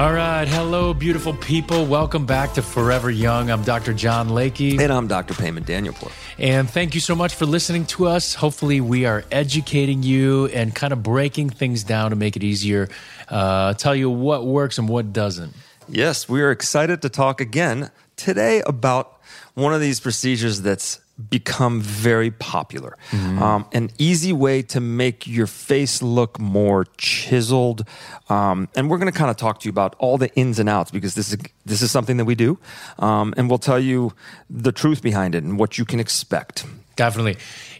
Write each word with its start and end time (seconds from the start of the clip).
All 0.00 0.14
right. 0.14 0.48
Hello, 0.48 0.94
beautiful 0.94 1.34
people. 1.34 1.84
Welcome 1.84 2.24
back 2.24 2.54
to 2.54 2.62
Forever 2.62 3.10
Young. 3.10 3.50
I'm 3.50 3.62
Dr. 3.62 3.92
John 3.92 4.30
Layke. 4.30 4.80
And 4.80 4.90
I'm 4.90 5.06
Dr. 5.06 5.34
Payman 5.34 5.66
Danielpour. 5.66 6.10
And 6.38 6.70
thank 6.70 6.94
you 6.94 7.02
so 7.02 7.14
much 7.14 7.34
for 7.34 7.44
listening 7.44 7.84
to 7.88 8.06
us. 8.06 8.34
Hopefully, 8.34 8.80
we 8.80 9.04
are 9.04 9.24
educating 9.30 10.02
you 10.02 10.46
and 10.46 10.74
kind 10.74 10.94
of 10.94 11.02
breaking 11.02 11.50
things 11.50 11.84
down 11.84 12.08
to 12.08 12.16
make 12.16 12.34
it 12.34 12.42
easier, 12.42 12.88
uh, 13.28 13.74
tell 13.74 13.94
you 13.94 14.08
what 14.08 14.46
works 14.46 14.78
and 14.78 14.88
what 14.88 15.12
doesn't. 15.12 15.52
Yes, 15.86 16.26
we 16.26 16.40
are 16.40 16.50
excited 16.50 17.02
to 17.02 17.10
talk 17.10 17.42
again 17.42 17.90
today 18.16 18.62
about 18.66 19.20
one 19.52 19.74
of 19.74 19.82
these 19.82 20.00
procedures 20.00 20.62
that's 20.62 20.98
become 21.28 21.80
very 21.80 22.30
popular. 22.30 22.96
Um, 23.42 23.66
an 23.72 23.90
easy 23.98 24.32
way 24.32 24.62
to 24.62 24.80
make 24.80 25.26
your 25.26 25.46
face 25.46 26.02
look 26.02 26.38
more 26.38 26.86
chiseled. 26.96 27.84
Um, 28.28 28.68
and 28.74 28.88
we're 28.88 28.98
going 28.98 29.12
to 29.12 29.18
kind 29.18 29.30
of 29.30 29.36
talk 29.36 29.60
to 29.60 29.64
you 29.66 29.70
about 29.70 29.96
all 29.98 30.18
the 30.18 30.32
ins 30.34 30.58
and 30.58 30.68
outs 30.68 30.90
because 30.90 31.14
this 31.14 31.32
is 31.32 31.38
this 31.66 31.82
is 31.82 31.90
something 31.90 32.16
that 32.16 32.24
we 32.24 32.34
do, 32.34 32.58
um, 32.98 33.34
and 33.36 33.48
we'll 33.48 33.58
tell 33.58 33.78
you 33.78 34.12
the 34.48 34.72
truth 34.72 35.02
behind 35.02 35.34
it 35.34 35.44
and 35.44 35.58
what 35.58 35.78
you 35.78 35.84
can 35.84 36.00
expect. 36.00 36.64
Definitely. 36.96 37.36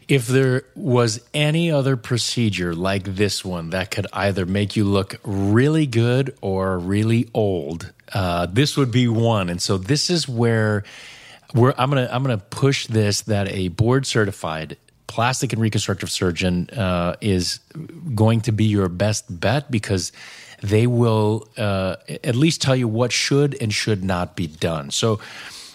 If 0.09 0.27
there 0.27 0.65
was 0.75 1.21
any 1.33 1.71
other 1.71 1.97
procedure 1.97 2.75
like 2.75 3.05
this 3.05 3.45
one 3.45 3.71
that 3.71 3.91
could 3.91 4.07
either 4.13 4.45
make 4.45 4.75
you 4.75 4.85
look 4.85 5.21
really 5.25 5.87
good 5.87 6.35
or 6.41 6.79
really 6.79 7.29
old, 7.33 7.93
uh, 8.13 8.47
this 8.47 8.77
would 8.77 8.91
be 8.91 9.07
one. 9.07 9.49
And 9.49 9.63
so 9.63 9.79
this 9.79 10.11
is 10.11 10.29
where 10.29 10.85
we're, 11.55 11.75
I'm 11.77 11.91
gonna 11.91 12.09
I'm 12.11 12.23
gonna 12.23 12.39
push 12.39 12.87
this 12.87 13.23
that 13.23 13.49
a 13.49 13.69
board 13.69 14.07
certified 14.07 14.77
plastic 15.07 15.53
and 15.53 15.61
reconstructive 15.61 16.11
surgeon 16.11 16.71
uh, 16.71 17.17
is 17.21 17.59
going 18.15 18.41
to 18.43 18.53
be 18.53 18.65
your 18.65 18.89
best 18.89 19.25
bet 19.41 19.71
because 19.71 20.13
they 20.63 20.87
will 20.87 21.49
uh, 21.57 21.97
at 22.23 22.37
least 22.37 22.63
tell 22.63 22.77
you 22.77 22.87
what 22.87 23.11
should 23.11 23.61
and 23.61 23.73
should 23.73 24.05
not 24.05 24.37
be 24.37 24.47
done. 24.47 24.91
So. 24.91 25.19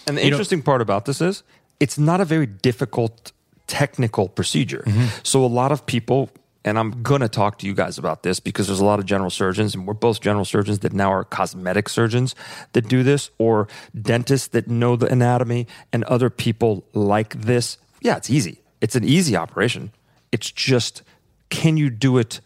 And 0.06 0.16
the 0.16 0.22
You 0.22 0.30
know- 0.30 0.36
interesting 0.36 0.62
part 0.62 0.80
about 0.80 1.04
this 1.04 1.20
is 1.20 1.42
it's 1.80 1.98
not 1.98 2.20
a 2.20 2.24
very 2.24 2.46
difficult 2.46 3.32
technical 3.66 4.28
procedure. 4.28 4.84
Mm-hmm. 4.86 5.06
So 5.22 5.44
a 5.44 5.46
lot 5.46 5.72
of 5.72 5.84
people, 5.84 6.30
and 6.66 6.78
I'm 6.78 7.02
going 7.02 7.22
to 7.22 7.28
talk 7.28 7.58
to 7.60 7.66
you 7.66 7.74
guys 7.74 7.96
about 7.96 8.24
this 8.24 8.40
because 8.40 8.66
there's 8.66 8.80
a 8.80 8.84
lot 8.84 8.98
of 8.98 9.06
general 9.06 9.30
surgeons, 9.30 9.74
and 9.74 9.86
we're 9.86 9.94
both 9.94 10.20
general 10.20 10.44
surgeons 10.44 10.80
that 10.80 10.92
now 10.92 11.10
are 11.10 11.24
cosmetic 11.24 11.88
surgeons 11.88 12.34
that 12.72 12.88
do 12.88 13.02
this, 13.02 13.30
or 13.38 13.68
dentists 13.98 14.48
that 14.48 14.68
know 14.68 14.96
the 14.96 15.06
anatomy, 15.06 15.66
and 15.92 16.04
other 16.04 16.28
people 16.28 16.84
like 16.92 17.40
this. 17.40 17.78
Yeah, 18.02 18.16
it's 18.16 18.28
easy. 18.28 18.60
It's 18.80 18.96
an 18.96 19.04
easy 19.04 19.36
operation. 19.36 19.92
It's 20.32 20.50
just, 20.50 21.02
can 21.48 21.76
you 21.78 21.88
do 21.88 22.18
it 22.18 22.40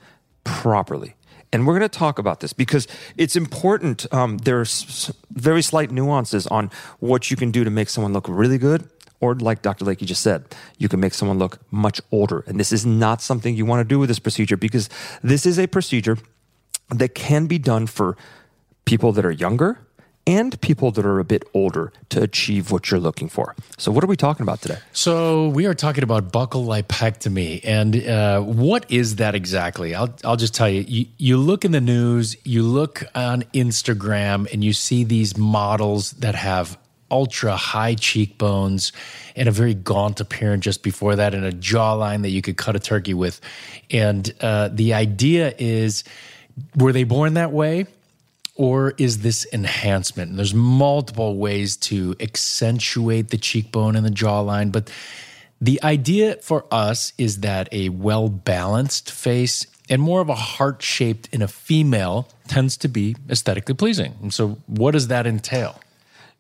properly? 0.45 1.17
And 1.53 1.67
we're 1.67 1.77
going 1.77 1.91
to 1.91 1.99
talk 1.99 2.19
about 2.19 2.41
this 2.41 2.53
because 2.53 2.87
it's 3.17 3.35
important. 3.35 4.07
Um, 4.15 4.39
there's 4.39 4.85
s- 4.85 5.13
very 5.33 5.63
slight 5.63 5.91
nuances 5.91 6.47
on 6.47 6.71
what 7.01 7.31
you 7.31 7.37
can 7.37 7.51
do 7.51 7.65
to 7.65 7.71
make 7.71 7.89
someone 7.89 8.13
look 8.13 8.27
really 8.29 8.59
good, 8.59 8.89
or 9.21 9.35
like 9.35 9.63
Dr. 9.63 9.85
Layke 9.85 10.05
just 10.05 10.23
said, 10.23 10.45
you 10.79 10.89
can 10.89 10.99
make 10.99 11.15
someone 11.15 11.39
look 11.39 11.59
much 11.71 12.01
older. 12.11 12.43
And 12.47 12.59
this 12.59 12.73
is 12.73 12.87
not 12.87 13.21
something 13.23 13.55
you 13.55 13.67
want 13.67 13.81
to 13.81 13.89
do 13.89 13.99
with 13.99 14.09
this 14.09 14.19
procedure 14.19 14.57
because 14.57 14.89
this 15.23 15.47
is 15.47 15.59
a 15.59 15.67
procedure 15.67 16.19
that 16.89 17.15
can 17.15 17.47
be 17.47 17.59
done 17.59 17.87
for 17.87 18.17
people 18.85 19.13
that 19.13 19.25
are 19.25 19.31
younger 19.31 19.79
and 20.27 20.61
people 20.61 20.91
that 20.93 21.05
are 21.05 21.19
a 21.19 21.25
bit 21.25 21.45
older 21.55 21.93
to 22.11 22.23
achieve 22.23 22.71
what 22.71 22.91
you're 22.91 23.01
looking 23.01 23.29
for. 23.29 23.55
So, 23.79 23.91
what 23.91 24.05
are 24.05 24.07
we 24.07 24.17
talking 24.17 24.45
about 24.45 24.61
today? 24.61 24.79
So 24.93 25.49
we 25.49 25.67
are 25.67 25.75
talking 25.75 26.05
about 26.05 26.31
buccal 26.31 26.67
lipectomy, 26.67 27.61
and 27.65 28.07
uh, 28.07 28.41
what 28.41 28.91
is 28.91 29.17
that 29.17 29.35
exactly? 29.35 29.95
I'll 29.95 30.15
I'll 30.25 30.37
just 30.37 30.55
tell 30.55 30.69
you. 30.69 30.83
you. 30.83 31.07
You 31.17 31.37
look 31.37 31.65
in 31.65 31.73
the 31.73 31.81
news, 31.81 32.37
you 32.45 32.63
look 32.63 33.03
on 33.15 33.43
Instagram, 33.55 34.53
and 34.53 34.63
you 34.63 34.73
see 34.73 35.05
these 35.05 35.37
models 35.37 36.13
that 36.13 36.35
have 36.35 36.79
ultra 37.11 37.57
high 37.57 37.95
cheekbones 37.95 38.93
and 39.37 39.49
a 39.49 39.53
very 39.53 39.75
gaunt 39.75 40.21
appearance 40.21 40.65
just 40.65 40.83
before 40.83 41.17
that, 41.17 41.35
and 41.35 41.45
a 41.45 41.53
jawline 41.53 42.23
that 42.23 42.31
you 42.31 42.43
could 42.43 42.57
cut 42.57 42.77
a 42.77 42.81
turkey 42.81 43.15
with. 43.15 43.41
And 43.91 44.33
uh, 44.41 44.69
the 44.73 44.95
idea 44.95 45.55
is, 45.59 46.05
were 46.77 46.93
they 46.93 47.05
born 47.05 47.35
that 47.35 47.53
way? 47.53 47.87
or 48.61 48.93
is 48.99 49.21
this 49.21 49.47
enhancement? 49.55 50.29
And 50.29 50.39
there's 50.39 50.53
multiple 50.53 51.39
ways 51.39 51.79
to 51.79 52.15
accentuate 52.21 53.31
the 53.31 53.39
cheekbone 53.39 53.97
and 53.97 54.05
the 54.05 54.11
jawline, 54.11 54.71
but 54.71 54.91
the 55.63 55.83
idea 55.83 56.37
for 56.37 56.67
us 56.71 57.15
is 57.17 57.41
that 57.41 57.73
a 57.73 57.89
well 57.89 58.29
balanced 58.29 59.11
face 59.11 59.67
and 59.89 60.01
more 60.01 60.21
of 60.21 60.29
a 60.29 60.35
heart 60.35 60.83
shaped 60.83 61.29
in 61.33 61.43
a 61.43 61.49
female 61.49 62.29
tends 62.49 62.77
to 62.79 62.89
be 62.89 63.17
aesthetically 63.29 63.75
pleasing. 63.75 64.15
And 64.23 64.33
so, 64.33 64.59
what 64.67 64.93
does 64.93 65.09
that 65.09 65.27
entail? 65.27 65.81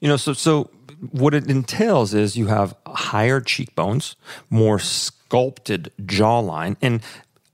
You 0.00 0.08
know, 0.08 0.16
so 0.16 0.32
so 0.32 0.70
what 1.10 1.34
it 1.34 1.50
entails 1.50 2.14
is 2.14 2.36
you 2.36 2.46
have 2.46 2.74
higher 2.86 3.40
cheekbones, 3.40 4.16
more 4.48 4.78
sculpted 4.78 5.92
jawline, 6.02 6.76
and 6.82 7.02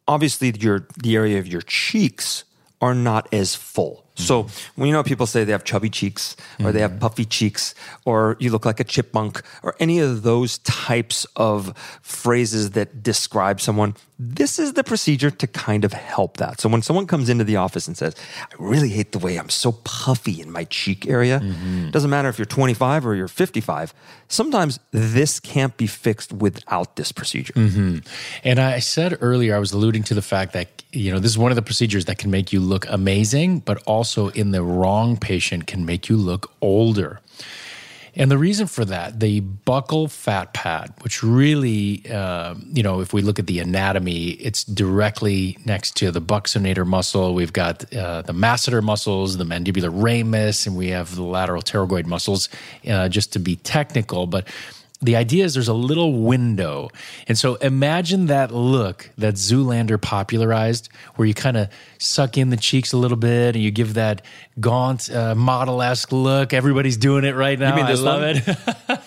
obviously 0.09 0.53
your 0.59 0.89
the 1.03 1.17
area 1.17 1.39
of 1.39 1.47
your 1.47 1.62
cheeks 1.62 2.45
are 2.81 2.95
not 2.95 3.33
as 3.33 3.55
full. 3.55 4.06
Mm-hmm. 4.16 4.25
So 4.25 4.47
when 4.75 4.88
you 4.88 4.93
know 4.93 5.03
people 5.03 5.27
say 5.27 5.44
they 5.44 5.53
have 5.53 5.65
chubby 5.65 5.91
cheeks 5.91 6.37
or 6.65 6.72
they 6.72 6.81
have 6.81 6.93
mm-hmm. 6.93 7.00
puffy 7.00 7.25
cheeks 7.25 7.75
or 8.04 8.37
you 8.41 8.50
look 8.50 8.65
like 8.65 8.81
a 8.81 8.84
chipmunk 8.84 9.43
or 9.62 9.75
any 9.78 9.99
of 9.99 10.22
those 10.22 10.59
types 10.59 11.27
of 11.37 11.77
phrases 12.03 12.71
that 12.71 13.03
describe 13.03 13.60
someone, 13.60 13.94
this 14.19 14.59
is 14.59 14.72
the 14.72 14.82
procedure 14.82 15.31
to 15.31 15.47
kind 15.47 15.84
of 15.84 15.93
help 15.93 16.38
that. 16.38 16.60
So 16.60 16.69
when 16.71 16.81
someone 16.81 17.06
comes 17.06 17.28
into 17.28 17.44
the 17.44 17.56
office 17.56 17.87
and 17.87 17.97
says, 17.97 18.15
I 18.41 18.55
really 18.59 18.88
hate 18.88 19.12
the 19.12 19.19
way 19.19 19.37
I'm 19.37 19.50
so 19.50 19.72
puffy 19.84 20.41
in 20.41 20.50
my 20.50 20.65
cheek 20.65 21.06
area, 21.06 21.41
mm-hmm. 21.41 21.91
doesn't 21.91 22.09
matter 22.09 22.31
if 22.31 22.38
you're 22.38 22.47
25 22.47 23.06
or 23.06 23.14
you're 23.14 23.29
55, 23.29 23.93
sometimes 24.29 24.81
this 24.91 25.38
can't 25.38 25.76
be 25.76 25.87
fixed 25.87 26.32
without 26.32 26.96
this 26.96 27.12
procedure. 27.12 27.52
And 28.43 28.58
I 28.58 28.79
said 28.79 29.19
earlier, 29.20 29.55
I 29.55 29.58
was 29.58 29.73
alluding 29.73 30.05
to 30.05 30.14
the 30.14 30.23
fact 30.23 30.55
that, 30.55 30.82
you 30.93 31.12
know, 31.12 31.19
this 31.19 31.31
is 31.32 31.38
one 31.38 31.52
of 31.52 31.56
the 31.56 31.62
procedures 31.62 32.06
that 32.06 32.17
can 32.17 32.31
make 32.31 32.55
you 32.55 32.61
look 32.61 32.87
amazing, 32.88 33.61
but 33.61 33.82
also 33.85 34.06
in 34.14 34.50
the 34.53 34.62
wrong 34.62 35.17
patient 35.17 35.67
can 35.67 35.85
make 35.85 36.08
you 36.08 36.17
look 36.17 36.53
older. 36.61 37.20
And 38.19 38.31
the 38.31 38.38
reason 38.38 38.67
for 38.67 38.87
that, 38.87 39.20
the 39.20 39.43
buccal 39.43 40.11
fat 40.11 40.55
pad, 40.55 40.94
which 41.03 41.23
really, 41.23 42.03
uh, 42.11 42.55
you 42.73 42.82
know, 42.82 43.00
if 43.00 43.12
we 43.12 43.20
look 43.20 43.38
at 43.38 43.47
the 43.47 43.58
anatomy, 43.58 44.29
it's 44.31 44.64
directly 44.64 45.58
next 45.67 45.97
to 45.99 46.11
the 46.11 46.23
buccinator 46.23 46.87
muscle. 46.87 47.35
We've 47.35 47.53
got 47.53 47.93
uh, 47.94 48.23
the 48.23 48.32
masseter 48.32 48.82
muscles, 48.82 49.37
the 49.37 49.44
mandibular 49.44 49.91
ramus, 49.93 50.67
and 50.67 50.79
we 50.79 50.88
have 50.88 51.14
the 51.14 51.25
lateral 51.25 51.61
pterygoid 51.61 52.06
muscles, 52.06 52.49
uh, 52.88 53.11
just 53.11 53.35
to 53.35 53.38
be 53.38 53.56
technical. 53.56 54.26
But 54.26 54.49
the 55.02 55.16
idea 55.16 55.44
is 55.44 55.54
there's 55.54 55.69
a 55.69 55.75
little 55.75 56.14
window. 56.14 56.88
And 57.28 57.37
so 57.37 57.56
imagine 57.56 58.26
that 58.26 58.50
look 58.50 59.10
that 59.19 59.34
Zoolander 59.34 60.00
popularized, 60.00 60.88
where 61.16 61.28
you 61.28 61.34
kind 61.34 61.56
of 61.56 61.69
suck 61.98 62.38
in 62.38 62.48
the 62.50 62.56
cheeks 62.56 62.93
a 62.93 62.96
little 62.96 63.16
bit 63.16 63.54
and 63.54 63.62
you 63.62 63.70
give 63.70 63.94
that 63.94 64.22
gaunt, 64.58 65.10
uh, 65.10 65.34
model 65.34 65.82
esque 65.82 66.12
look. 66.12 66.54
Everybody's 66.54 66.96
doing 66.96 67.25
it 67.25 67.34
right 67.34 67.58
now. 67.58 67.76
mean 67.76 67.87
this 67.87 68.00
I 68.00 68.02
love 68.02 68.20
one? 68.22 68.56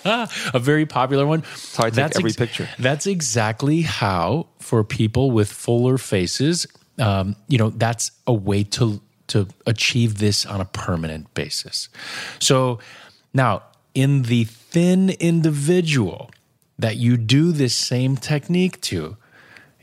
it. 0.05 0.29
a 0.53 0.59
very 0.59 0.85
popular 0.85 1.25
one. 1.25 1.43
how 1.75 1.85
I 1.85 1.89
take 1.89 2.15
every 2.15 2.33
picture. 2.33 2.69
That's 2.77 3.07
exactly 3.07 3.81
how, 3.81 4.47
for 4.59 4.83
people 4.83 5.31
with 5.31 5.51
fuller 5.51 5.97
faces, 5.97 6.67
um, 6.99 7.35
you 7.47 7.57
know, 7.57 7.71
that's 7.71 8.11
a 8.27 8.33
way 8.33 8.63
to 8.63 9.01
to 9.27 9.47
achieve 9.67 10.17
this 10.17 10.43
on 10.45 10.59
a 10.59 10.65
permanent 10.65 11.31
basis. 11.35 11.87
So 12.39 12.79
now, 13.31 13.61
in 13.93 14.23
the 14.23 14.47
thin 14.71 15.09
individual 15.19 16.31
that 16.77 16.95
you 16.95 17.17
do 17.17 17.51
this 17.51 17.75
same 17.75 18.15
technique 18.15 18.79
to, 18.81 19.17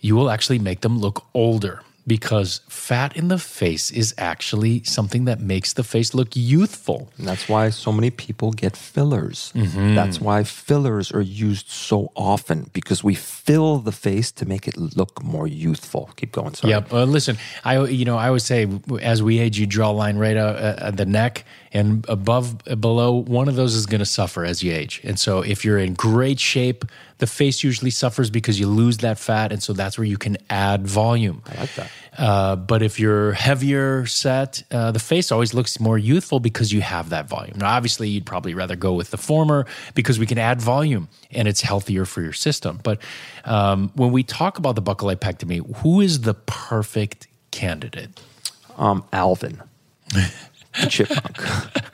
you 0.00 0.14
will 0.16 0.30
actually 0.30 0.58
make 0.58 0.80
them 0.80 0.98
look 0.98 1.26
older 1.34 1.82
because 2.06 2.60
fat 2.68 3.16
in 3.16 3.28
the 3.28 3.38
face 3.38 3.90
is 3.90 4.14
actually 4.16 4.84
something 4.84 5.24
that 5.24 5.40
makes 5.40 5.72
the 5.72 5.82
face 5.82 6.14
look 6.14 6.28
youthful. 6.34 7.08
And 7.18 7.26
that's 7.26 7.48
why 7.48 7.70
so 7.70 7.90
many 7.90 8.10
people 8.10 8.52
get 8.52 8.76
fillers. 8.76 9.52
Mm-hmm. 9.56 9.96
That's 9.96 10.20
why 10.20 10.44
fillers 10.44 11.10
are 11.10 11.20
used 11.20 11.68
so 11.68 12.12
often 12.14 12.70
because 12.72 13.02
we 13.02 13.14
fill 13.14 13.78
the 13.78 13.90
face 13.90 14.30
to 14.32 14.46
make 14.46 14.68
it 14.68 14.76
look 14.76 15.22
more 15.22 15.48
youthful. 15.48 16.10
Keep 16.16 16.32
going. 16.32 16.54
Sorry. 16.54 16.70
Yep. 16.70 16.92
Uh, 16.92 17.04
listen, 17.04 17.38
I 17.64 17.84
you 17.86 18.04
know 18.04 18.16
I 18.16 18.28
always 18.28 18.44
say 18.44 18.68
as 19.02 19.22
we 19.22 19.40
age, 19.40 19.58
you 19.58 19.66
draw 19.66 19.90
a 19.90 19.92
line 19.92 20.16
right 20.16 20.36
out 20.36 20.56
uh, 20.56 20.76
at 20.78 20.96
the 20.96 21.06
neck, 21.06 21.44
and 21.76 22.06
above, 22.08 22.64
below, 22.80 23.12
one 23.12 23.48
of 23.48 23.54
those 23.54 23.74
is 23.74 23.84
going 23.84 23.98
to 23.98 24.06
suffer 24.06 24.44
as 24.44 24.62
you 24.62 24.72
age. 24.72 25.00
And 25.04 25.18
so, 25.18 25.42
if 25.42 25.64
you're 25.64 25.78
in 25.78 25.92
great 25.92 26.40
shape, 26.40 26.84
the 27.18 27.26
face 27.26 27.62
usually 27.62 27.90
suffers 27.90 28.30
because 28.30 28.58
you 28.58 28.66
lose 28.66 28.98
that 28.98 29.18
fat, 29.18 29.52
and 29.52 29.62
so 29.62 29.72
that's 29.72 29.98
where 29.98 30.06
you 30.06 30.16
can 30.16 30.38
add 30.48 30.86
volume. 30.86 31.42
I 31.46 31.60
like 31.60 31.74
that. 31.74 31.90
Uh, 32.16 32.56
but 32.56 32.82
if 32.82 32.98
you're 32.98 33.32
heavier 33.32 34.06
set, 34.06 34.62
uh, 34.70 34.90
the 34.90 34.98
face 34.98 35.30
always 35.30 35.52
looks 35.52 35.78
more 35.78 35.98
youthful 35.98 36.40
because 36.40 36.72
you 36.72 36.80
have 36.80 37.10
that 37.10 37.28
volume. 37.28 37.58
Now, 37.58 37.68
obviously, 37.68 38.08
you'd 38.08 38.24
probably 38.24 38.54
rather 38.54 38.76
go 38.76 38.94
with 38.94 39.10
the 39.10 39.18
former 39.18 39.66
because 39.94 40.18
we 40.18 40.24
can 40.24 40.38
add 40.38 40.60
volume 40.60 41.08
and 41.30 41.46
it's 41.46 41.60
healthier 41.60 42.06
for 42.06 42.22
your 42.22 42.32
system. 42.32 42.80
But 42.82 43.00
um, 43.44 43.90
when 43.94 44.12
we 44.12 44.22
talk 44.22 44.56
about 44.58 44.76
the 44.76 44.82
buccal 44.82 45.14
lipectomy, 45.14 45.76
who 45.78 46.00
is 46.00 46.22
the 46.22 46.34
perfect 46.34 47.26
candidate? 47.50 48.18
Um, 48.78 49.04
Alvin, 49.12 49.62
chipmunk. 50.88 51.38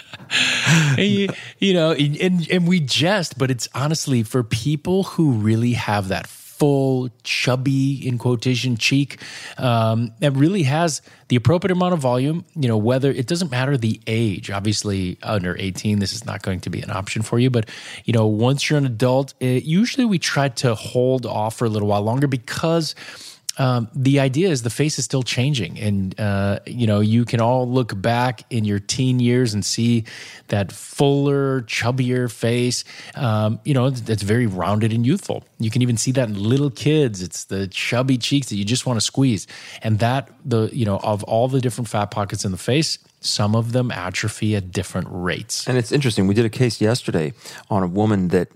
You, 0.96 1.28
you 1.58 1.74
know, 1.74 1.92
and, 1.92 2.50
and 2.50 2.66
we 2.66 2.80
jest, 2.80 3.36
but 3.36 3.50
it's 3.50 3.68
honestly 3.74 4.22
for 4.22 4.42
people 4.42 5.02
who 5.02 5.32
really 5.32 5.72
have 5.74 6.08
that 6.08 6.26
full, 6.26 7.08
chubby, 7.24 8.06
in 8.06 8.18
quotation, 8.18 8.76
cheek 8.76 9.20
um, 9.58 10.12
that 10.20 10.30
really 10.30 10.62
has 10.62 11.02
the 11.26 11.34
appropriate 11.34 11.72
amount 11.72 11.92
of 11.92 11.98
volume. 11.98 12.44
You 12.54 12.68
know, 12.68 12.76
whether 12.76 13.10
it 13.10 13.26
doesn't 13.26 13.50
matter 13.50 13.76
the 13.76 14.00
age. 14.06 14.48
Obviously, 14.48 15.18
under 15.24 15.56
18, 15.58 15.98
this 15.98 16.12
is 16.12 16.24
not 16.24 16.42
going 16.42 16.60
to 16.60 16.70
be 16.70 16.80
an 16.80 16.90
option 16.90 17.22
for 17.22 17.40
you. 17.40 17.50
But, 17.50 17.68
you 18.04 18.12
know, 18.12 18.26
once 18.26 18.70
you're 18.70 18.78
an 18.78 18.86
adult, 18.86 19.34
it, 19.40 19.64
usually 19.64 20.04
we 20.04 20.20
try 20.20 20.50
to 20.50 20.76
hold 20.76 21.26
off 21.26 21.56
for 21.56 21.64
a 21.64 21.68
little 21.68 21.88
while 21.88 22.02
longer 22.02 22.28
because 22.28 22.94
um, 23.58 23.88
the 23.94 24.20
idea 24.20 24.48
is 24.48 24.62
the 24.62 24.70
face 24.70 24.98
is 24.98 25.04
still 25.04 25.22
changing, 25.22 25.78
and 25.78 26.18
uh, 26.18 26.60
you 26.66 26.86
know 26.86 27.00
you 27.00 27.24
can 27.24 27.40
all 27.40 27.68
look 27.68 28.00
back 28.00 28.44
in 28.50 28.64
your 28.64 28.78
teen 28.78 29.20
years 29.20 29.52
and 29.52 29.64
see 29.64 30.04
that 30.48 30.72
fuller, 30.72 31.62
chubbier 31.62 32.32
face. 32.32 32.84
Um, 33.14 33.60
you 33.64 33.74
know 33.74 33.90
that's 33.90 34.22
very 34.22 34.46
rounded 34.46 34.92
and 34.92 35.04
youthful. 35.04 35.44
You 35.58 35.70
can 35.70 35.82
even 35.82 35.96
see 35.96 36.12
that 36.12 36.28
in 36.28 36.42
little 36.42 36.70
kids. 36.70 37.20
It's 37.20 37.44
the 37.44 37.68
chubby 37.68 38.16
cheeks 38.16 38.48
that 38.48 38.56
you 38.56 38.64
just 38.64 38.86
want 38.86 38.96
to 38.96 39.04
squeeze, 39.04 39.46
and 39.82 39.98
that 39.98 40.30
the 40.44 40.70
you 40.72 40.86
know 40.86 40.98
of 40.98 41.22
all 41.24 41.48
the 41.48 41.60
different 41.60 41.88
fat 41.88 42.06
pockets 42.06 42.46
in 42.46 42.52
the 42.52 42.58
face, 42.58 42.98
some 43.20 43.54
of 43.54 43.72
them 43.72 43.90
atrophy 43.90 44.56
at 44.56 44.72
different 44.72 45.08
rates. 45.10 45.68
And 45.68 45.76
it's 45.76 45.92
interesting. 45.92 46.26
We 46.26 46.34
did 46.34 46.46
a 46.46 46.50
case 46.50 46.80
yesterday 46.80 47.34
on 47.68 47.82
a 47.82 47.86
woman 47.86 48.28
that 48.28 48.48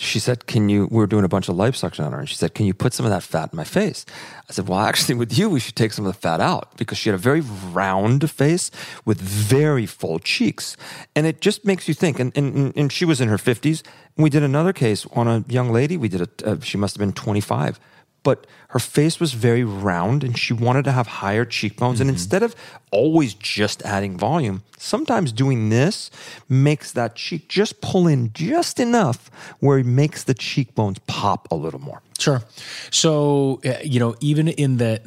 she 0.00 0.18
said, 0.18 0.46
Can 0.46 0.68
you? 0.68 0.86
We 0.90 0.96
were 0.96 1.06
doing 1.06 1.24
a 1.24 1.28
bunch 1.28 1.48
of 1.48 1.56
liposuction 1.56 2.04
on 2.06 2.12
her, 2.12 2.20
and 2.20 2.28
she 2.28 2.34
said, 2.34 2.54
Can 2.54 2.66
you 2.66 2.72
put 2.72 2.94
some 2.94 3.04
of 3.04 3.10
that 3.10 3.22
fat 3.22 3.52
in 3.52 3.56
my 3.56 3.64
face? 3.64 4.06
I 4.48 4.52
said, 4.52 4.66
Well, 4.66 4.78
actually, 4.90 5.14
with 5.14 5.36
you, 5.36 5.50
we 5.50 5.60
should 5.60 5.76
take 5.76 5.92
some 5.92 6.06
of 6.06 6.12
the 6.12 6.18
fat 6.18 6.40
out 6.40 6.76
because 6.76 6.98
she 6.98 7.10
had 7.10 7.14
a 7.14 7.18
very 7.18 7.40
round 7.40 8.30
face 8.30 8.70
with 9.04 9.20
very 9.20 9.86
full 9.86 10.18
cheeks. 10.18 10.76
And 11.14 11.26
it 11.26 11.40
just 11.40 11.64
makes 11.64 11.86
you 11.86 11.94
think. 11.94 12.18
And, 12.18 12.36
and, 12.36 12.74
and 12.76 12.90
she 12.90 13.04
was 13.04 13.20
in 13.20 13.28
her 13.28 13.36
50s. 13.36 13.82
We 14.16 14.30
did 14.30 14.42
another 14.42 14.72
case 14.72 15.06
on 15.12 15.28
a 15.28 15.44
young 15.48 15.70
lady. 15.70 15.96
We 15.96 16.08
did 16.08 16.22
a, 16.22 16.50
uh, 16.50 16.60
she 16.60 16.78
must 16.78 16.94
have 16.94 17.00
been 17.00 17.12
25 17.12 17.78
but 18.22 18.46
her 18.68 18.78
face 18.78 19.18
was 19.18 19.32
very 19.32 19.64
round 19.64 20.22
and 20.22 20.38
she 20.38 20.52
wanted 20.52 20.84
to 20.84 20.92
have 20.92 21.06
higher 21.06 21.44
cheekbones. 21.44 22.00
And 22.00 22.08
mm-hmm. 22.08 22.14
instead 22.14 22.42
of 22.42 22.54
always 22.90 23.34
just 23.34 23.82
adding 23.82 24.16
volume, 24.16 24.62
sometimes 24.78 25.32
doing 25.32 25.68
this 25.68 26.10
makes 26.48 26.92
that 26.92 27.16
cheek 27.16 27.48
just 27.48 27.80
pull 27.80 28.06
in 28.06 28.32
just 28.32 28.78
enough 28.78 29.30
where 29.60 29.78
it 29.78 29.86
makes 29.86 30.24
the 30.24 30.34
cheekbones 30.34 30.98
pop 31.06 31.48
a 31.50 31.54
little 31.54 31.80
more. 31.80 32.02
Sure. 32.20 32.42
So, 32.90 33.60
uh, 33.64 33.78
you 33.82 33.98
know, 33.98 34.14
even 34.20 34.48
in 34.48 34.76
the, 34.76 35.00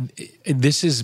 this 0.45 0.83
is 0.83 1.03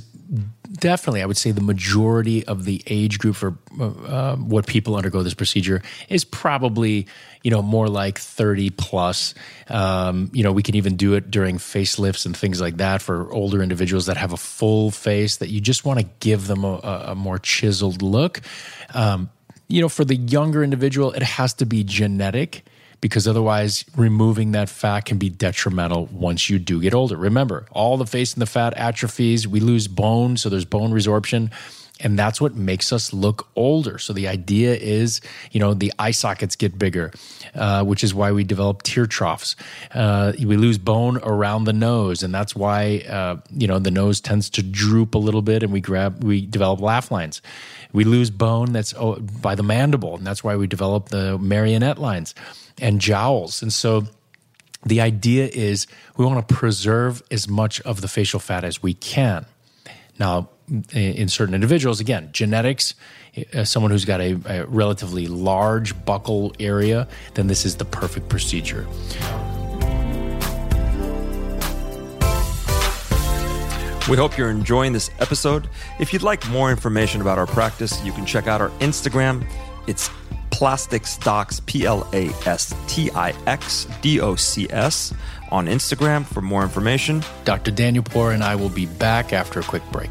definitely, 0.79 1.21
I 1.21 1.27
would 1.27 1.37
say, 1.37 1.51
the 1.51 1.61
majority 1.61 2.45
of 2.47 2.65
the 2.65 2.81
age 2.87 3.19
group 3.19 3.35
for 3.35 3.55
uh, 3.79 3.85
uh, 3.85 4.35
what 4.37 4.65
people 4.65 4.95
undergo 4.95 5.21
this 5.21 5.35
procedure 5.35 5.83
is 6.09 6.25
probably, 6.25 7.05
you 7.43 7.51
know, 7.51 7.61
more 7.61 7.87
like 7.87 8.17
30 8.17 8.71
plus. 8.71 9.35
Um, 9.67 10.31
you 10.33 10.43
know, 10.43 10.51
we 10.51 10.63
can 10.63 10.75
even 10.75 10.95
do 10.95 11.13
it 11.13 11.29
during 11.29 11.59
facelifts 11.59 12.25
and 12.25 12.35
things 12.35 12.59
like 12.59 12.77
that 12.77 13.03
for 13.03 13.31
older 13.31 13.61
individuals 13.61 14.07
that 14.07 14.17
have 14.17 14.33
a 14.33 14.37
full 14.37 14.89
face 14.89 15.37
that 15.37 15.49
you 15.49 15.61
just 15.61 15.85
want 15.85 15.99
to 15.99 16.07
give 16.19 16.47
them 16.47 16.63
a, 16.63 17.05
a 17.09 17.15
more 17.15 17.37
chiseled 17.37 18.01
look. 18.01 18.41
Um, 18.95 19.29
you 19.67 19.79
know, 19.79 19.89
for 19.89 20.03
the 20.03 20.15
younger 20.15 20.63
individual, 20.63 21.11
it 21.11 21.21
has 21.21 21.53
to 21.55 21.67
be 21.67 21.83
genetic 21.83 22.65
because 23.01 23.27
otherwise 23.27 23.85
removing 23.95 24.51
that 24.51 24.69
fat 24.69 25.05
can 25.05 25.17
be 25.17 25.29
detrimental 25.29 26.07
once 26.07 26.49
you 26.49 26.59
do 26.59 26.81
get 26.81 26.93
older. 26.93 27.15
Remember, 27.15 27.65
all 27.71 27.97
the 27.97 28.05
face 28.05 28.33
and 28.33 28.41
the 28.41 28.45
fat 28.45 28.73
atrophies, 28.75 29.47
we 29.47 29.59
lose 29.59 29.87
bone, 29.87 30.37
so 30.37 30.49
there's 30.49 30.65
bone 30.65 30.91
resorption. 30.91 31.51
And 32.01 32.17
that's 32.17 32.39
what 32.39 32.55
makes 32.55 32.93
us 32.93 33.11
look 33.11 33.49
older. 33.55 33.97
So 33.97 34.13
the 34.13 34.27
idea 34.27 34.73
is, 34.73 35.19
you 35.51 35.59
know, 35.59 35.73
the 35.73 35.91
eye 35.99 36.11
sockets 36.11 36.55
get 36.55 36.79
bigger, 36.79 37.11
uh, 37.55 37.83
which 37.83 38.03
is 38.03 38.13
why 38.13 38.31
we 38.31 38.45
develop 38.45 38.83
tear 38.83 39.05
troughs. 39.05 39.57
Uh, 39.93 40.31
we 40.39 40.55
lose 40.55 40.77
bone 40.77 41.17
around 41.23 41.65
the 41.65 41.73
nose, 41.73 42.23
and 42.23 42.33
that's 42.33 42.55
why, 42.55 43.03
uh, 43.09 43.37
you 43.51 43.67
know, 43.67 43.79
the 43.79 43.91
nose 43.91 44.21
tends 44.21 44.49
to 44.51 44.63
droop 44.63 45.13
a 45.13 45.17
little 45.17 45.41
bit, 45.41 45.61
and 45.61 45.73
we 45.73 45.81
grab, 45.81 46.23
we 46.23 46.45
develop 46.45 46.79
laugh 46.79 47.11
lines. 47.11 47.41
We 47.91 48.05
lose 48.05 48.29
bone 48.29 48.71
that's 48.71 48.93
oh, 48.93 49.15
by 49.19 49.55
the 49.55 49.63
mandible, 49.63 50.15
and 50.15 50.25
that's 50.25 50.43
why 50.43 50.55
we 50.55 50.67
develop 50.67 51.09
the 51.09 51.37
marionette 51.37 51.99
lines 51.99 52.33
and 52.79 53.01
jowls. 53.01 53.61
And 53.61 53.73
so 53.73 54.05
the 54.85 55.01
idea 55.01 55.49
is 55.51 55.87
we 56.15 56.25
want 56.25 56.47
to 56.47 56.55
preserve 56.55 57.21
as 57.29 57.49
much 57.49 57.81
of 57.81 57.99
the 58.01 58.07
facial 58.07 58.39
fat 58.39 58.63
as 58.63 58.81
we 58.81 58.93
can. 58.93 59.45
Now, 60.17 60.49
in 60.93 61.27
certain 61.27 61.55
individuals, 61.55 61.99
again, 61.99 62.29
genetics, 62.31 62.93
uh, 63.53 63.63
someone 63.63 63.91
who's 63.91 64.05
got 64.05 64.21
a, 64.21 64.39
a 64.45 64.65
relatively 64.65 65.27
large 65.27 65.95
buccal 66.05 66.55
area, 66.59 67.07
then 67.33 67.47
this 67.47 67.65
is 67.65 67.75
the 67.75 67.85
perfect 67.85 68.29
procedure. 68.29 68.87
We 74.09 74.17
hope 74.17 74.37
you're 74.37 74.49
enjoying 74.49 74.93
this 74.93 75.11
episode. 75.19 75.69
If 75.99 76.13
you'd 76.13 76.23
like 76.23 76.47
more 76.49 76.71
information 76.71 77.21
about 77.21 77.37
our 77.37 77.45
practice, 77.45 78.03
you 78.03 78.11
can 78.11 78.25
check 78.25 78.47
out 78.47 78.59
our 78.59 78.69
Instagram. 78.79 79.47
It's 79.85 80.09
Plastix 80.49 81.23
Docs, 81.23 81.61
P 81.67 81.85
L 81.85 82.07
A 82.11 82.29
S 82.47 82.73
T 82.87 83.11
I 83.11 83.33
X 83.45 83.87
D 84.01 84.19
O 84.19 84.35
C 84.35 84.67
S, 84.71 85.13
on 85.51 85.67
Instagram 85.67 86.25
for 86.25 86.41
more 86.41 86.63
information. 86.63 87.23
Dr. 87.45 87.71
Danielpour 87.71 88.33
and 88.33 88.43
I 88.43 88.55
will 88.55 88.69
be 88.69 88.87
back 88.87 89.31
after 89.31 89.59
a 89.59 89.63
quick 89.63 89.83
break. 89.91 90.09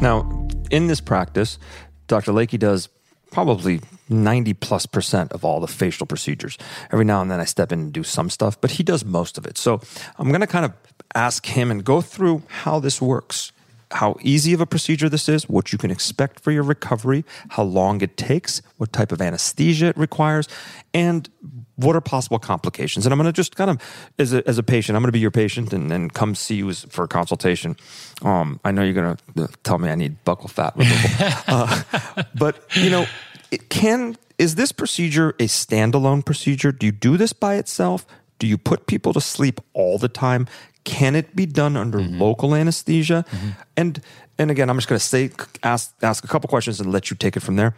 Now, 0.00 0.48
in 0.70 0.86
this 0.86 1.00
practice, 1.00 1.58
Dr. 2.06 2.32
Layke 2.32 2.58
does 2.58 2.88
probably 3.30 3.80
90 4.08 4.54
plus 4.54 4.86
percent 4.86 5.32
of 5.32 5.44
all 5.44 5.60
the 5.60 5.68
facial 5.68 6.06
procedures. 6.06 6.58
Every 6.90 7.04
now 7.04 7.20
and 7.20 7.30
then 7.30 7.38
I 7.38 7.44
step 7.44 7.70
in 7.70 7.80
and 7.80 7.92
do 7.92 8.02
some 8.02 8.30
stuff, 8.30 8.60
but 8.60 8.72
he 8.72 8.82
does 8.82 9.04
most 9.04 9.38
of 9.38 9.46
it. 9.46 9.58
So 9.58 9.80
I'm 10.18 10.28
going 10.28 10.40
to 10.40 10.46
kind 10.46 10.64
of 10.64 10.72
ask 11.14 11.46
him 11.46 11.70
and 11.70 11.84
go 11.84 12.00
through 12.00 12.42
how 12.48 12.80
this 12.80 13.00
works 13.00 13.52
how 13.92 14.16
easy 14.20 14.52
of 14.52 14.60
a 14.60 14.66
procedure 14.66 15.08
this 15.08 15.28
is, 15.28 15.48
what 15.48 15.72
you 15.72 15.78
can 15.78 15.90
expect 15.90 16.40
for 16.40 16.52
your 16.52 16.62
recovery, 16.62 17.24
how 17.50 17.62
long 17.62 18.00
it 18.00 18.16
takes, 18.16 18.62
what 18.76 18.92
type 18.92 19.12
of 19.12 19.20
anesthesia 19.20 19.86
it 19.86 19.98
requires, 19.98 20.48
and 20.94 21.28
what 21.76 21.96
are 21.96 22.00
possible 22.00 22.38
complications. 22.38 23.06
And 23.06 23.12
I'm 23.12 23.18
going 23.18 23.26
to 23.26 23.32
just 23.32 23.56
kind 23.56 23.70
of, 23.70 23.80
as 24.18 24.32
a, 24.32 24.46
as 24.48 24.58
a 24.58 24.62
patient, 24.62 24.96
I'm 24.96 25.02
going 25.02 25.08
to 25.08 25.12
be 25.12 25.18
your 25.18 25.30
patient 25.30 25.72
and, 25.72 25.90
and 25.92 26.12
come 26.12 26.34
see 26.34 26.56
you 26.56 26.72
for 26.72 27.04
a 27.04 27.08
consultation. 27.08 27.76
Um, 28.22 28.60
I 28.64 28.70
know 28.70 28.82
you're 28.82 28.94
going 28.94 29.16
to 29.16 29.44
uh, 29.44 29.46
tell 29.64 29.78
me 29.78 29.88
I 29.88 29.94
need 29.94 30.22
buccal 30.24 30.50
fat 30.50 30.76
removal. 30.76 31.10
uh, 31.48 31.82
but, 32.34 32.62
you 32.74 32.90
know, 32.90 33.06
it 33.50 33.70
can, 33.70 34.16
is 34.38 34.54
this 34.54 34.72
procedure 34.72 35.30
a 35.30 35.46
standalone 35.46 36.24
procedure? 36.24 36.70
Do 36.70 36.86
you 36.86 36.92
do 36.92 37.16
this 37.16 37.32
by 37.32 37.56
itself? 37.56 38.06
Do 38.38 38.46
you 38.46 38.56
put 38.56 38.86
people 38.86 39.12
to 39.12 39.20
sleep 39.20 39.60
all 39.74 39.98
the 39.98 40.08
time? 40.08 40.46
Can 40.84 41.14
it 41.14 41.36
be 41.36 41.46
done 41.46 41.76
under 41.76 41.98
mm-hmm. 41.98 42.20
local 42.20 42.54
anesthesia? 42.54 43.24
Mm-hmm. 43.30 43.48
And 43.76 44.02
and 44.38 44.50
again, 44.50 44.70
I'm 44.70 44.76
just 44.76 44.88
going 44.88 44.98
to 44.98 45.04
say 45.04 45.30
ask 45.62 45.94
ask 46.02 46.24
a 46.24 46.28
couple 46.28 46.48
questions 46.48 46.80
and 46.80 46.90
let 46.92 47.10
you 47.10 47.16
take 47.16 47.36
it 47.36 47.40
from 47.40 47.56
there. 47.56 47.74